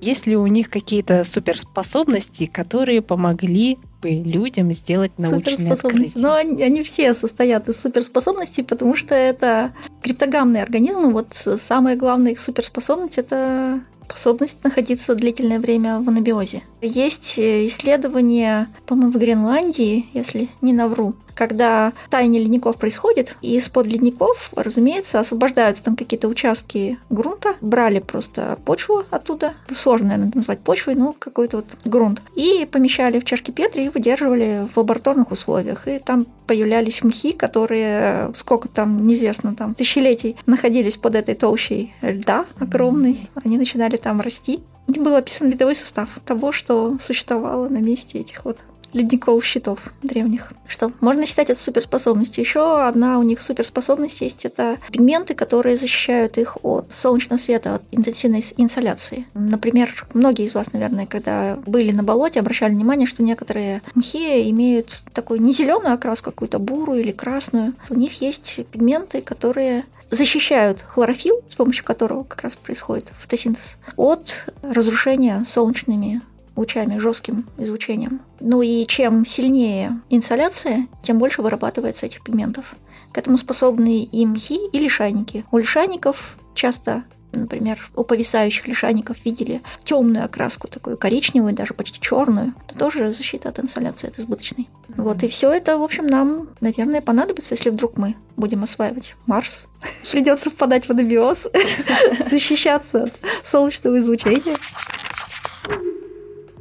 Есть 0.02 0.26
ли 0.26 0.36
у 0.36 0.48
них 0.48 0.70
какие-то 0.70 1.24
суперспособности, 1.24 2.48
которые 2.48 3.02
помогли 3.02 3.78
бы 4.02 4.10
людям 4.10 4.74
сделать 4.74 5.12
научные 5.20 5.58
Суперспособности. 5.58 6.18
открытия? 6.18 6.28
Но 6.28 6.34
они, 6.34 6.64
они 6.64 6.84
все 6.84 7.14
состоят 7.14 7.70
из 7.70 7.80
суперспособностей, 7.80 8.64
потому 8.64 8.96
что 8.96 9.14
это 9.14 9.74
криптогамные 10.02 10.64
организмы. 10.64 11.12
Вот 11.12 11.34
самая 11.34 11.96
главная 11.96 12.32
их 12.32 12.40
суперспособность– 12.40 13.18
это 13.20 13.82
способность 14.12 14.63
находиться 14.63 15.15
длительное 15.15 15.60
время 15.60 16.00
в 16.00 16.10
анабиозе. 16.10 16.63
Есть 16.82 17.38
э, 17.38 17.67
исследования, 17.67 18.69
по-моему, 18.86 19.12
в 19.12 19.17
Гренландии, 19.17 20.08
если 20.13 20.50
не 20.62 20.74
навру, 20.74 21.13
когда 21.34 21.93
таяние 22.10 22.41
ледников 22.41 22.78
происходит, 22.78 23.36
и 23.41 23.56
из-под 23.56 23.88
ледников, 23.88 24.52
разумеется, 24.56 25.19
освобождаются 25.19 25.84
там 25.84 25.95
какие-то 25.95 26.28
участки 26.28 27.00
грунта, 27.10 27.56
брали 27.62 28.00
просто 28.00 28.60
почву 28.65 29.04
оттуда, 29.10 29.54
сложно, 29.74 30.10
наверное, 30.10 30.32
назвать 30.36 30.60
почвой, 30.60 30.95
ну, 30.95 31.15
какой-то 31.17 31.58
вот 31.58 31.65
грунт, 31.86 32.21
и 32.36 32.67
помещали 32.69 33.19
в 33.19 33.26
чашки 33.26 33.52
Петри 33.52 33.86
и 33.86 33.89
выдерживали 33.89 34.67
в 34.74 34.78
лабораторных 34.78 35.32
условиях. 35.32 35.88
И 35.88 36.00
там 36.00 36.28
появлялись 36.47 37.04
мхи, 37.04 37.32
которые, 37.32 38.32
сколько 38.36 38.67
там, 38.67 39.08
неизвестно, 39.08 39.56
там, 39.56 39.74
тысячелетий 39.74 40.36
находились 40.45 40.97
под 40.97 41.15
этой 41.15 41.36
толщей 41.36 41.93
льда 42.02 42.45
огромной. 42.60 43.30
Они 43.43 43.58
начинали 43.58 43.97
там 44.02 44.22
расти. 44.22 44.62
И 44.88 45.00
был 45.00 45.16
описан 45.16 45.50
видовой 45.50 45.76
состав 45.76 46.10
того, 46.26 46.52
что 46.52 46.98
существовало 47.02 47.70
на 47.70 47.78
месте 47.78 48.20
этих 48.20 48.44
вот 48.44 48.58
ледниковых 48.94 49.44
щитов 49.44 49.80
древних. 50.04 50.52
Что 50.68 50.92
можно 51.00 51.26
считать 51.26 51.50
это 51.50 51.60
суперспособностью. 51.60 52.44
Еще 52.44 52.82
одна 52.82 53.20
у 53.20 53.24
них 53.24 53.42
суперспособность 53.42 54.22
есть 54.22 54.46
это 54.46 54.78
пигменты, 54.92 55.34
которые 55.34 55.78
защищают 55.78 56.38
их 56.38 56.58
от 56.64 56.92
солнечного 56.92 57.40
света, 57.40 57.76
от 57.76 57.84
интенсивной 57.92 58.44
инсоляции. 58.58 59.28
Например, 59.34 59.90
многие 60.14 60.46
из 60.48 60.54
вас, 60.54 60.74
наверное, 60.74 61.06
когда 61.06 61.58
были 61.66 61.92
на 61.92 62.04
болоте, 62.04 62.40
обращали 62.40 62.74
внимание, 62.74 63.08
что 63.08 63.24
некоторые 63.24 63.82
мхи 63.96 64.50
имеют 64.50 65.04
такую 65.14 65.42
не 65.42 65.54
зеленую 65.54 65.94
окраску, 65.94 66.32
какую-то 66.32 66.60
бурую 66.60 67.02
или 67.02 67.12
красную. 67.12 67.74
У 67.90 67.96
них 67.96 68.22
есть 68.22 68.60
пигменты, 68.72 69.22
которые 69.22 69.86
защищают 70.12 70.82
хлорофилл, 70.82 71.41
с 71.50 71.56
помощью 71.56 71.84
которого 71.84 72.24
как 72.24 72.41
раз 72.41 72.56
происходит 72.56 73.12
фотосинтез, 73.17 73.78
от 73.95 74.45
разрушения 74.62 75.43
солнечными 75.47 76.21
лучами, 76.56 76.97
жестким 76.97 77.47
излучением. 77.58 78.21
Ну 78.39 78.62
и 78.62 78.86
чем 78.86 79.26
сильнее 79.26 80.02
инсоляция, 80.10 80.88
тем 81.02 81.17
больше 81.17 81.41
вырабатывается 81.41 82.06
этих 82.06 82.24
пигментов. 82.24 82.76
К 83.12 83.17
этому 83.17 83.38
способны 83.38 84.04
и 84.04 84.26
мхи, 84.26 84.60
и 84.71 84.80
лишайники. 84.80 85.45
У 85.52 85.58
лишайников 85.58 86.38
часто 86.54 87.04
например, 87.34 87.89
у 87.96 88.04
повисающих 88.04 88.67
лишайников 88.67 89.24
видели 89.26 89.62
темную 89.84 90.26
окраску, 90.26 90.67
такую 90.67 90.98
коричневую, 90.98 91.54
даже 91.54 91.74
почти 91.74 92.00
черную. 92.00 92.54
Это 92.67 92.78
тоже 92.78 93.13
защита 93.13 93.50
от 93.50 93.60
инсоляции, 93.60 94.08
от 94.08 94.20
избыточной. 94.20 94.70
Вот, 94.89 95.24
и 95.24 95.28
все 95.28 95.52
это, 95.52 95.78
в 95.78 95.84
общем, 95.84 96.08
нам, 96.08 96.50
наверное, 96.60 97.02
понадобится, 97.02 97.56
если 97.56 97.70
вдруг 97.70 97.98
мы 97.98 98.15
будем 98.36 98.63
осваивать 98.63 99.15
Марс. 99.26 99.67
Придется 100.12 100.50
впадать 100.50 100.86
в 100.86 100.91
анабиоз, 100.91 101.48
защищаться 102.26 103.04
от 103.04 103.13
солнечного 103.44 103.98
излучения. 104.00 104.58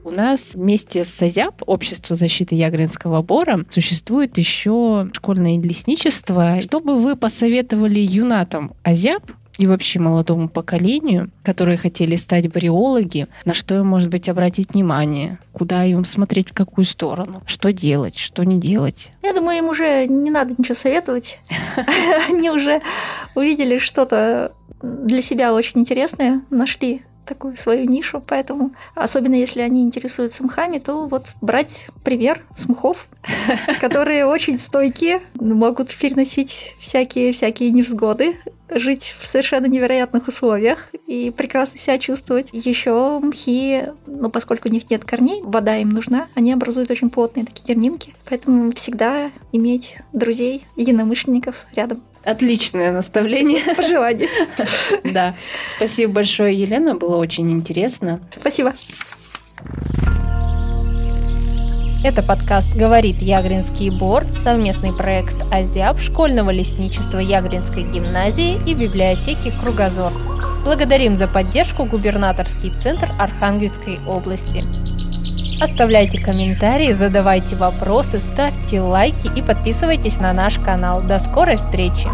У 0.02 0.12
нас 0.12 0.54
вместе 0.54 1.04
с 1.04 1.10
САЗЯП, 1.10 1.62
Общество 1.66 2.16
защиты 2.16 2.54
Ягринского 2.54 3.22
бора, 3.22 3.64
существует 3.70 4.38
еще 4.38 5.08
школьное 5.12 5.60
лесничество. 5.60 6.60
Что 6.60 6.80
бы 6.80 6.98
вы 6.98 7.16
посоветовали 7.16 8.00
юнатам 8.00 8.72
АЗЯП 8.82 9.30
и 9.60 9.66
вообще 9.66 9.98
молодому 9.98 10.48
поколению, 10.48 11.30
которые 11.42 11.76
хотели 11.76 12.16
стать 12.16 12.50
бариологи, 12.50 13.26
на 13.44 13.52
что 13.52 13.76
им, 13.76 13.88
может 13.88 14.08
быть, 14.08 14.26
обратить 14.30 14.72
внимание, 14.72 15.38
куда 15.52 15.84
им 15.84 16.06
смотреть, 16.06 16.48
в 16.48 16.54
какую 16.54 16.86
сторону, 16.86 17.42
что 17.44 17.70
делать, 17.70 18.16
что 18.16 18.42
не 18.42 18.58
делать? 18.58 19.12
Я 19.22 19.34
думаю, 19.34 19.58
им 19.58 19.68
уже 19.68 20.06
не 20.06 20.30
надо 20.30 20.54
ничего 20.56 20.74
советовать. 20.74 21.40
Они 22.30 22.50
уже 22.50 22.80
увидели 23.34 23.76
что-то 23.76 24.52
для 24.82 25.20
себя 25.20 25.52
очень 25.52 25.80
интересное, 25.80 26.40
нашли 26.48 27.02
такую 27.24 27.56
свою 27.56 27.84
нишу, 27.88 28.22
поэтому, 28.26 28.72
особенно 28.94 29.34
если 29.34 29.60
они 29.60 29.82
интересуются 29.82 30.44
мхами, 30.44 30.78
то 30.78 31.06
вот 31.06 31.32
брать 31.40 31.86
пример 32.04 32.42
с 32.54 32.68
мхов, 32.68 33.06
которые 33.80 34.26
очень 34.26 34.58
стойкие, 34.58 35.20
могут 35.34 35.94
переносить 35.94 36.74
всякие-всякие 36.80 37.70
невзгоды, 37.70 38.36
жить 38.72 39.14
в 39.18 39.26
совершенно 39.26 39.66
невероятных 39.66 40.28
условиях 40.28 40.88
и 41.06 41.30
прекрасно 41.30 41.78
себя 41.78 41.98
чувствовать. 41.98 42.50
Еще 42.52 43.18
мхи, 43.20 43.84
ну, 44.06 44.30
поскольку 44.30 44.68
у 44.68 44.72
них 44.72 44.90
нет 44.90 45.04
корней, 45.04 45.40
вода 45.42 45.76
им 45.76 45.90
нужна, 45.90 46.28
они 46.34 46.52
образуют 46.52 46.90
очень 46.90 47.10
плотные 47.10 47.44
такие 47.44 47.64
тернинки, 47.64 48.14
поэтому 48.28 48.72
всегда 48.72 49.30
иметь 49.52 49.96
друзей, 50.12 50.64
единомышленников 50.76 51.56
рядом. 51.74 52.02
Отличное 52.24 52.92
наставление. 52.92 53.74
Пожелание. 53.74 54.28
Да. 55.04 55.34
Спасибо 55.76 56.14
большое, 56.14 56.54
Елена. 56.58 56.94
Было 56.94 57.16
очень 57.16 57.50
интересно. 57.50 58.20
Спасибо. 58.38 58.72
Это 62.02 62.22
подкаст 62.22 62.68
«Говорит 62.74 63.20
Ягринский 63.20 63.90
бор», 63.90 64.24
совместный 64.34 64.92
проект 64.92 65.36
«Азиаб» 65.52 65.98
школьного 65.98 66.48
лесничества 66.48 67.18
Ягринской 67.18 67.82
гимназии 67.82 68.58
и 68.66 68.74
библиотеки 68.74 69.52
«Кругозор». 69.60 70.12
Благодарим 70.64 71.18
за 71.18 71.28
поддержку 71.28 71.84
губернаторский 71.84 72.70
центр 72.70 73.10
Архангельской 73.18 73.98
области. 74.06 74.62
Оставляйте 75.60 76.18
комментарии, 76.18 76.92
задавайте 76.92 77.54
вопросы, 77.54 78.18
ставьте 78.18 78.80
лайки 78.80 79.30
и 79.36 79.42
подписывайтесь 79.42 80.18
на 80.18 80.32
наш 80.32 80.58
канал. 80.58 81.02
До 81.02 81.18
скорой 81.18 81.56
встречи! 81.56 82.08